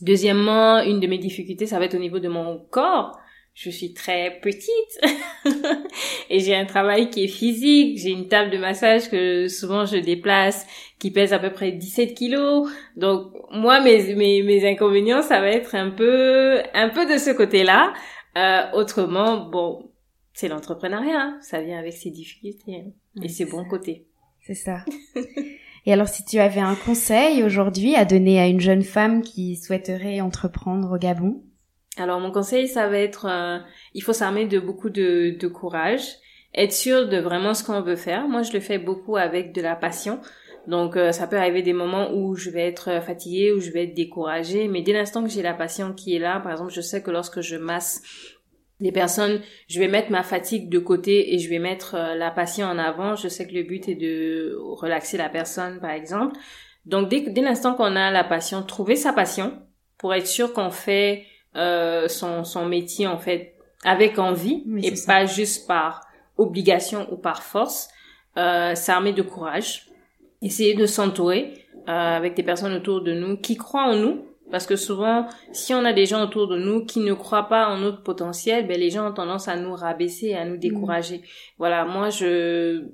Deuxièmement, 0.00 0.80
une 0.80 0.98
de 0.98 1.06
mes 1.06 1.18
difficultés, 1.18 1.66
ça 1.66 1.78
va 1.78 1.84
être 1.84 1.94
au 1.94 2.00
niveau 2.00 2.18
de 2.18 2.28
mon 2.28 2.58
corps 2.70 3.16
je 3.54 3.70
suis 3.70 3.92
très 3.92 4.40
petite 4.40 5.00
et 6.30 6.40
j'ai 6.40 6.54
un 6.54 6.64
travail 6.64 7.10
qui 7.10 7.24
est 7.24 7.28
physique. 7.28 7.98
J'ai 7.98 8.10
une 8.10 8.28
table 8.28 8.50
de 8.50 8.58
massage 8.58 9.10
que 9.10 9.48
souvent 9.48 9.84
je 9.84 9.98
déplace 9.98 10.66
qui 10.98 11.10
pèse 11.10 11.32
à 11.32 11.38
peu 11.38 11.52
près 11.52 11.72
17 11.72 12.14
kilos. 12.14 12.70
Donc 12.96 13.32
moi, 13.50 13.80
mes, 13.80 14.14
mes, 14.14 14.42
mes 14.42 14.68
inconvénients, 14.68 15.22
ça 15.22 15.40
va 15.40 15.48
être 15.48 15.74
un 15.74 15.90
peu, 15.90 16.62
un 16.72 16.88
peu 16.88 17.06
de 17.06 17.18
ce 17.18 17.30
côté-là. 17.30 17.92
Euh, 18.38 18.62
autrement, 18.72 19.46
bon, 19.50 19.90
c'est 20.32 20.48
l'entrepreneuriat. 20.48 21.20
Hein. 21.20 21.38
Ça 21.42 21.60
vient 21.60 21.78
avec 21.78 21.92
ses 21.92 22.10
difficultés 22.10 22.84
hein. 22.86 22.90
et 23.22 23.28
ses 23.28 23.44
bons 23.44 23.66
côtés. 23.66 24.06
C'est 24.40 24.54
ça. 24.54 24.84
Et 25.84 25.92
alors, 25.92 26.08
si 26.08 26.24
tu 26.24 26.38
avais 26.38 26.60
un 26.60 26.76
conseil 26.76 27.42
aujourd'hui 27.42 27.96
à 27.96 28.04
donner 28.04 28.40
à 28.40 28.46
une 28.46 28.60
jeune 28.60 28.82
femme 28.82 29.22
qui 29.22 29.56
souhaiterait 29.56 30.20
entreprendre 30.20 30.94
au 30.94 30.98
Gabon, 30.98 31.42
alors 31.98 32.20
mon 32.20 32.30
conseil, 32.30 32.68
ça 32.68 32.88
va 32.88 32.98
être, 32.98 33.26
euh, 33.26 33.58
il 33.94 34.02
faut 34.02 34.12
s'armer 34.12 34.46
de 34.46 34.58
beaucoup 34.58 34.90
de, 34.90 35.36
de, 35.38 35.48
courage, 35.48 36.02
être 36.54 36.72
sûr 36.72 37.08
de 37.08 37.18
vraiment 37.18 37.54
ce 37.54 37.64
qu'on 37.64 37.82
veut 37.82 37.96
faire. 37.96 38.28
Moi, 38.28 38.42
je 38.42 38.52
le 38.52 38.60
fais 38.60 38.78
beaucoup 38.78 39.16
avec 39.16 39.52
de 39.52 39.60
la 39.60 39.76
passion. 39.76 40.20
Donc 40.66 40.96
euh, 40.96 41.12
ça 41.12 41.26
peut 41.26 41.36
arriver 41.36 41.62
des 41.62 41.72
moments 41.72 42.12
où 42.12 42.36
je 42.36 42.48
vais 42.48 42.66
être 42.66 43.02
fatiguée, 43.02 43.52
où 43.52 43.60
je 43.60 43.70
vais 43.70 43.84
être 43.84 43.94
découragée, 43.94 44.68
mais 44.68 44.80
dès 44.82 44.92
l'instant 44.92 45.24
que 45.24 45.28
j'ai 45.28 45.42
la 45.42 45.54
passion 45.54 45.92
qui 45.92 46.14
est 46.14 46.20
là, 46.20 46.38
par 46.40 46.52
exemple, 46.52 46.72
je 46.72 46.80
sais 46.80 47.02
que 47.02 47.10
lorsque 47.10 47.40
je 47.40 47.56
masse 47.56 48.00
les 48.82 48.92
personnes, 48.92 49.40
je 49.68 49.78
vais 49.78 49.88
mettre 49.88 50.10
ma 50.10 50.22
fatigue 50.22 50.68
de 50.68 50.78
côté 50.78 51.34
et 51.34 51.38
je 51.38 51.48
vais 51.48 51.58
mettre 51.58 51.94
euh, 51.94 52.14
la 52.14 52.30
passion 52.30 52.66
en 52.66 52.78
avant. 52.78 53.14
Je 53.16 53.28
sais 53.28 53.46
que 53.46 53.54
le 53.54 53.62
but 53.62 53.88
est 53.88 53.94
de 53.94 54.56
relaxer 54.58 55.16
la 55.16 55.28
personne, 55.28 55.80
par 55.80 55.90
exemple. 55.90 56.36
Donc 56.84 57.08
dès, 57.08 57.20
dès 57.20 57.42
l'instant 57.42 57.74
qu'on 57.74 57.96
a 57.96 58.10
la 58.10 58.24
passion, 58.24 58.62
trouver 58.62 58.96
sa 58.96 59.12
passion 59.12 59.62
pour 59.98 60.12
être 60.14 60.26
sûr 60.26 60.52
qu'on 60.52 60.70
fait 60.70 61.24
euh, 61.56 62.08
son, 62.08 62.44
son 62.44 62.66
métier 62.66 63.06
en 63.06 63.18
fait 63.18 63.54
avec 63.84 64.18
envie 64.18 64.64
et 64.82 64.92
pas 65.06 65.26
juste 65.26 65.66
par 65.66 66.00
obligation 66.38 67.06
ou 67.12 67.16
par 67.16 67.42
force. 67.42 67.88
Euh, 68.38 68.74
s'armer 68.74 69.12
de 69.12 69.20
courage, 69.20 69.88
essayer 70.40 70.72
de 70.72 70.86
s'entourer 70.86 71.66
euh, 71.86 72.16
avec 72.16 72.34
des 72.34 72.42
personnes 72.42 72.72
autour 72.72 73.02
de 73.02 73.12
nous 73.12 73.36
qui 73.36 73.56
croient 73.56 73.84
en 73.84 73.96
nous. 73.96 74.24
Parce 74.50 74.66
que 74.66 74.76
souvent, 74.76 75.26
si 75.52 75.74
on 75.74 75.84
a 75.84 75.92
des 75.92 76.06
gens 76.06 76.24
autour 76.24 76.48
de 76.48 76.58
nous 76.58 76.84
qui 76.84 77.00
ne 77.00 77.12
croient 77.12 77.48
pas 77.48 77.68
en 77.68 77.78
notre 77.78 78.02
potentiel, 78.02 78.66
ben 78.66 78.78
les 78.78 78.90
gens 78.90 79.10
ont 79.10 79.12
tendance 79.12 79.48
à 79.48 79.56
nous 79.56 79.74
rabaisser, 79.74 80.34
à 80.34 80.46
nous 80.46 80.56
décourager. 80.56 81.18
Mm. 81.18 81.22
Voilà, 81.58 81.84
moi 81.84 82.08
je 82.08 82.84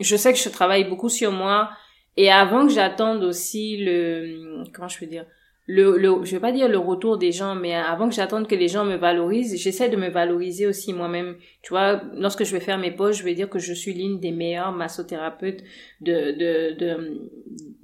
je 0.00 0.16
sais 0.16 0.32
que 0.32 0.38
je 0.38 0.48
travaille 0.48 0.84
beaucoup 0.88 1.08
sur 1.08 1.30
moi 1.30 1.70
et 2.16 2.30
avant 2.30 2.66
que 2.66 2.72
j'attende 2.72 3.22
aussi 3.22 3.76
le 3.76 4.64
comment 4.72 4.88
je 4.88 4.98
peux 4.98 5.06
dire 5.06 5.26
le, 5.72 5.96
le 5.98 6.24
je 6.24 6.32
vais 6.32 6.40
pas 6.40 6.50
dire 6.50 6.68
le 6.68 6.78
retour 6.78 7.16
des 7.16 7.30
gens 7.30 7.54
mais 7.54 7.74
avant 7.74 8.08
que 8.08 8.14
j'attende 8.14 8.48
que 8.48 8.56
les 8.56 8.66
gens 8.66 8.84
me 8.84 8.96
valorisent 8.96 9.56
j'essaie 9.56 9.88
de 9.88 9.96
me 9.96 10.08
valoriser 10.08 10.66
aussi 10.66 10.92
moi-même. 10.92 11.36
Tu 11.62 11.70
vois 11.70 12.00
lorsque 12.14 12.44
je 12.44 12.52
vais 12.52 12.60
faire 12.60 12.78
mes 12.78 12.90
poches 12.90 13.18
je 13.18 13.24
vais 13.24 13.34
dire 13.34 13.48
que 13.48 13.60
je 13.60 13.72
suis 13.72 13.94
l'une 13.94 14.18
des 14.18 14.32
meilleures 14.32 14.72
massothérapeutes 14.72 15.62
de, 16.00 16.32
de, 16.32 16.78
de 16.78 17.20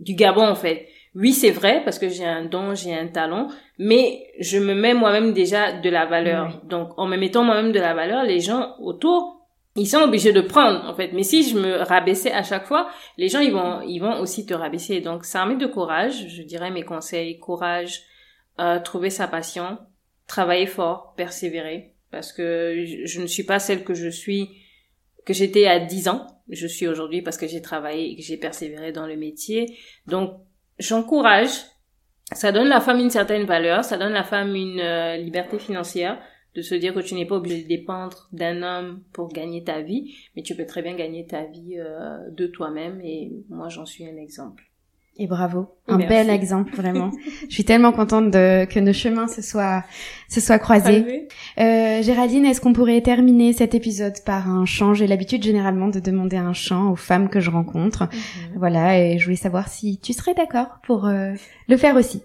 du 0.01 0.14
Gabon 0.14 0.46
en 0.49 0.57
fait. 0.57 0.88
Oui 1.14 1.33
c'est 1.33 1.53
vrai 1.53 1.83
parce 1.85 1.99
que 2.01 2.09
j'ai 2.09 2.25
un 2.25 2.44
don 2.44 2.75
j'ai 2.75 2.92
un 2.92 3.07
talent 3.07 3.49
mais 3.79 4.27
je 4.40 4.59
me 4.59 4.75
mets 4.75 4.94
moi-même 4.94 5.33
déjà 5.33 5.72
de 5.72 5.88
la 5.88 6.07
valeur. 6.07 6.62
Donc 6.68 6.90
en 6.96 7.07
me 7.07 7.16
mettant 7.16 7.44
moi-même 7.44 7.70
de 7.72 7.81
la 7.81 7.94
valeur 7.94 8.25
les 8.25 8.40
gens 8.40 8.75
autour 8.81 9.36
ils 9.77 9.87
sont 9.87 9.99
obligés 9.99 10.33
de 10.33 10.41
prendre 10.41 10.85
en 10.89 10.95
fait. 10.95 11.12
Mais 11.12 11.23
si 11.23 11.49
je 11.49 11.59
me 11.59 11.77
rabaissais 11.77 12.33
à 12.33 12.43
chaque 12.43 12.67
fois 12.67 12.89
les 13.19 13.29
gens 13.29 13.41
ils 13.41 13.53
vont 13.53 13.83
ils 13.83 13.99
vont 13.99 14.19
aussi 14.21 14.47
te 14.47 14.55
rabaisser. 14.55 15.01
Donc 15.01 15.25
ça 15.25 15.45
met 15.47 15.57
de 15.57 15.67
courage. 15.67 16.29
Je 16.29 16.43
dirais 16.43 16.71
mes 16.71 16.83
conseils. 16.83 17.39
Courage 17.39 18.03
euh, 18.59 18.81
trouver 18.81 19.11
sa 19.11 19.29
passion. 19.29 19.79
Travailler 20.27 20.67
fort. 20.67 21.15
Persévérer. 21.17 21.95
Parce 22.11 22.33
que 22.33 22.85
je, 23.05 23.21
ne 23.21 23.27
suis 23.27 23.43
pas 23.43 23.59
celle 23.59 23.85
que 23.85 23.95
je 23.95 24.09
suis 24.09 24.62
que 25.25 25.35
j'étais 25.35 25.67
à 25.67 25.81
10 25.81 26.09
ans. 26.09 26.27
Je 26.49 26.67
suis 26.67 26.87
aujourd'hui 26.87 27.21
parce 27.21 27.37
que 27.37 27.49
j'ai 27.49 27.61
travaillé 27.61 28.12
et 28.12 28.17
que 28.17 28.23
j'ai 28.23 28.37
persévéré 28.37 28.93
dans 28.93 29.07
le 29.07 29.17
métier. 29.17 29.77
Donc 30.07 30.33
j'encourage. 30.79 31.51
Ça 32.33 32.51
donne 32.51 32.69
la 32.69 32.81
femme 32.81 32.99
une 32.99 33.11
certaine 33.11 33.45
valeur. 33.45 33.85
Ça 33.85 33.99
donne 33.99 34.12
la 34.12 34.25
femme 34.25 34.55
une 34.55 34.81
euh, 34.81 35.17
liberté 35.17 35.59
financière 35.59 36.19
de 36.57 36.62
se 36.62 36.75
dire 36.75 36.95
que 36.95 37.01
tu 37.01 37.14
n'es 37.14 37.27
pas 37.27 37.37
obligé 37.37 37.62
de 37.62 37.69
dépendre 37.69 38.29
d'un 38.33 38.62
homme 38.62 39.03
pour 39.12 39.29
gagner 39.29 39.62
ta 39.62 39.83
vie, 39.83 40.14
mais 40.35 40.42
tu 40.42 40.57
peux 40.57 40.64
très 40.64 40.83
bien 40.83 40.95
gagner 40.95 41.27
ta 41.27 41.45
vie 41.45 41.77
euh, 41.79 42.31
de 42.31 42.47
toi-même 42.47 43.01
et 43.03 43.31
moi 43.51 43.69
j'en 43.69 43.85
suis 43.85 44.07
un 44.07 44.16
exemple. 44.16 44.64
Et 45.19 45.27
bravo, 45.27 45.69
un 45.88 45.97
bel 45.97 46.29
exemple 46.29 46.75
vraiment. 46.77 47.11
Je 47.49 47.55
suis 47.55 47.64
tellement 47.64 47.92
contente 47.92 48.31
de 48.31 48.66
que 48.66 48.79
nos 48.81 48.92
chemins 48.92 49.29
se 49.29 49.40
soient 49.40 49.83
se 50.29 50.42
soient 50.42 50.59
croisés. 50.59 51.29
Euh, 51.59 52.03
Géraldine, 52.03 52.45
est-ce 52.45 52.61
qu'on 52.61 52.75
pourrait 52.75 53.01
terminer 53.01 53.55
cet 53.55 53.75
épisode 53.75 54.23
par 54.27 54.51
un 54.51 54.66
chant? 54.66 54.92
J'ai 54.92 55.07
l'habitude 55.07 55.42
généralement 55.42 55.88
de 55.88 56.01
demander 56.01 56.37
un 56.37 56.53
chant 56.53 56.90
aux 56.90 56.97
femmes 56.97 57.31
que 57.31 57.40
je 57.40 57.51
rencontre. 57.51 58.03
Mhm. 58.03 58.59
Voilà, 58.59 59.01
et 59.01 59.19
je 59.19 59.25
voulais 59.25 59.37
savoir 59.37 59.69
si 59.69 59.99
tu 59.99 60.12
serais 60.12 60.35
d'accord 60.35 60.81
pour 60.83 61.07
euh, 61.07 61.33
le 61.69 61.77
faire 61.79 61.97
aussi. 61.97 62.23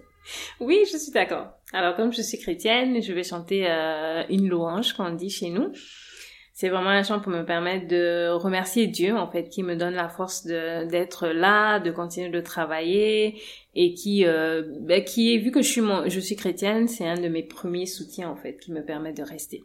Oui, 0.60 0.80
je 0.90 0.98
suis 0.98 1.12
d'accord. 1.12 1.46
Alors 1.72 1.96
comme 1.96 2.12
je 2.12 2.22
suis 2.22 2.38
chrétienne, 2.38 3.02
je 3.02 3.12
vais 3.12 3.24
chanter 3.24 3.66
euh, 3.68 4.22
une 4.28 4.48
louange 4.48 4.92
qu'on 4.92 5.10
dit 5.10 5.30
chez 5.30 5.50
nous. 5.50 5.72
C'est 6.52 6.68
vraiment 6.68 6.90
un 6.90 7.02
chant 7.02 7.18
pour 7.18 7.32
me 7.32 7.44
permettre 7.44 7.88
de 7.88 8.28
remercier 8.30 8.86
Dieu 8.86 9.16
en 9.16 9.30
fait 9.30 9.48
qui 9.48 9.62
me 9.62 9.74
donne 9.74 9.94
la 9.94 10.10
force 10.10 10.44
d'être 10.44 11.28
là, 11.28 11.80
de 11.80 11.90
continuer 11.90 12.28
de 12.28 12.40
travailler 12.40 13.40
et 13.74 13.94
qui 13.94 14.26
euh, 14.26 14.62
ben, 14.80 15.02
qui 15.02 15.38
vu 15.38 15.50
que 15.50 15.62
je 15.62 15.68
suis 15.68 15.80
mon, 15.80 16.08
je 16.08 16.20
suis 16.20 16.36
chrétienne, 16.36 16.88
c'est 16.88 17.08
un 17.08 17.18
de 17.18 17.28
mes 17.28 17.42
premiers 17.42 17.86
soutiens 17.86 18.28
en 18.28 18.36
fait 18.36 18.58
qui 18.58 18.70
me 18.70 18.84
permet 18.84 19.14
de 19.14 19.22
rester. 19.22 19.64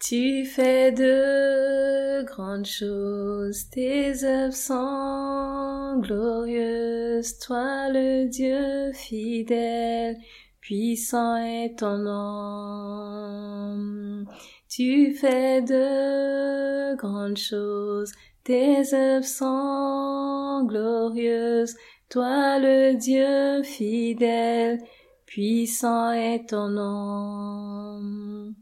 Tu 0.00 0.46
fais 0.46 0.92
de 0.92 2.24
grandes 2.24 2.64
choses, 2.64 3.68
tes 3.68 4.24
œuvres 4.24 4.54
sont 4.54 6.00
glorieuses, 6.00 7.38
toi 7.38 7.90
le 7.90 8.26
Dieu 8.26 8.92
fidèle, 8.94 10.16
puissant 10.62 11.36
est 11.36 11.78
ton 11.78 11.98
nom. 11.98 13.74
Tu 14.70 15.12
fais 15.12 15.60
de 15.60 16.96
grandes 16.96 17.36
choses, 17.36 18.12
tes 18.42 18.94
œuvres 18.94 19.26
sont 19.26 20.64
glorieuses, 20.66 21.76
toi 22.08 22.58
le 22.58 22.94
Dieu 22.94 23.62
fidèle, 23.64 24.78
puissant 25.26 26.12
est 26.12 26.48
ton 26.48 26.68
nom. 26.68 28.54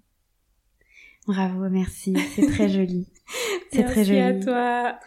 Bravo, 1.28 1.68
merci, 1.68 2.14
c'est 2.34 2.46
très 2.46 2.68
joli. 2.70 3.06
C'est 3.70 3.84
très 3.84 4.02
joli. 4.02 4.18
Merci 4.18 4.40
à 4.40 4.44
toi. 4.44 4.98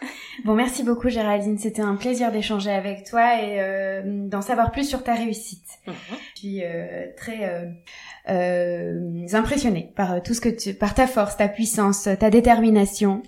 Bon, 0.44 0.54
merci 0.54 0.84
beaucoup 0.84 1.08
Géraldine, 1.08 1.58
c'était 1.58 1.82
un 1.82 1.96
plaisir 1.96 2.30
d'échanger 2.30 2.70
avec 2.70 3.04
toi 3.04 3.42
et 3.42 3.60
euh, 3.60 4.28
d'en 4.28 4.40
savoir 4.40 4.70
plus 4.70 4.88
sur 4.88 5.02
ta 5.02 5.14
réussite. 5.14 5.66
Mhm. 5.88 5.94
Je 6.34 6.38
suis 6.38 6.60
euh, 6.62 7.06
très 7.16 7.48
euh, 7.48 7.66
euh 8.28 9.26
impressionnée 9.32 9.92
par 9.96 10.22
tout 10.22 10.32
ce 10.32 10.40
que 10.40 10.48
tu, 10.48 10.74
par 10.74 10.94
ta 10.94 11.08
force, 11.08 11.36
ta 11.36 11.48
puissance, 11.48 12.08
ta 12.20 12.30
détermination. 12.30 13.24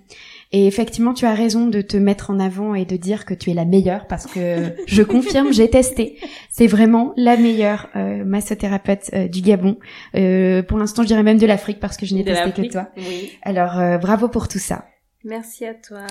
Et 0.57 0.69
effectivement, 0.69 1.15
tu 1.15 1.27
as 1.27 1.35
raison 1.35 1.67
de 1.67 1.81
te 1.81 1.97
mettre 1.97 2.31
en 2.31 2.39
avant 2.39 2.77
et 2.77 2.85
de 2.85 2.97
dire 2.97 3.25
que 3.25 3.35
tu 3.35 3.51
es 3.51 3.55
la 3.55 3.65
meilleure 3.65 4.07
parce 4.07 4.25
que 4.25 4.73
je 4.87 5.03
confirme, 5.03 5.53
j'ai 5.53 5.69
testé. 5.69 6.17
C'est 6.49 6.69
vraiment 6.69 7.13
la 7.17 7.37
meilleure 7.37 7.89
euh, 7.97 8.25
massothérapeute 8.25 9.11
euh, 9.15 9.27
du 9.27 9.41
Gabon. 9.41 9.79
Euh, 10.15 10.63
pour 10.63 10.79
l'instant, 10.79 11.03
je 11.03 11.09
dirais 11.09 11.25
même 11.25 11.39
de 11.39 11.47
l'Afrique 11.47 11.81
parce 11.81 11.97
que 11.97 12.07
je 12.07 12.15
n'ai 12.15 12.23
testé 12.23 12.53
que 12.53 12.71
toi. 12.71 12.87
Oui. 12.97 13.33
Alors, 13.43 13.81
euh, 13.81 13.99
bravo 13.99 14.29
pour 14.29 14.47
tout 14.47 14.61
ça. 14.61 14.85
Merci 15.25 15.67
à 15.67 15.75
toi. 15.75 16.07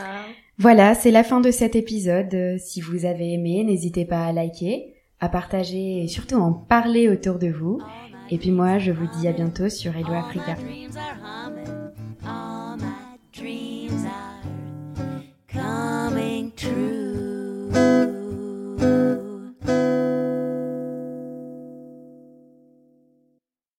Voilà, 0.58 0.94
c'est 0.94 1.12
la 1.12 1.24
fin 1.24 1.40
de 1.40 1.50
cet 1.50 1.78
épisode. 1.78 2.58
Si 2.60 2.82
vous 2.82 3.06
avez 3.06 3.32
aimé, 3.32 3.64
n'hésitez 3.64 4.04
pas 4.04 4.26
à 4.26 4.34
liker, 4.34 4.94
à 5.22 5.30
partager 5.30 6.04
et 6.04 6.10
surtout 6.10 6.36
en 6.36 6.52
parler 6.52 7.08
autour 7.08 7.40
de 7.40 7.48
vous. 7.48 7.80
Et 8.30 8.38
puis 8.38 8.52
moi, 8.52 8.78
je 8.78 8.92
vous 8.92 9.08
dis 9.18 9.30
à 9.30 9.32
bientôt 9.32 9.70
sur 9.70 9.96
Hello 9.96 10.12
Africa. 10.12 10.58
coming 15.54 16.52
true. 16.56 17.14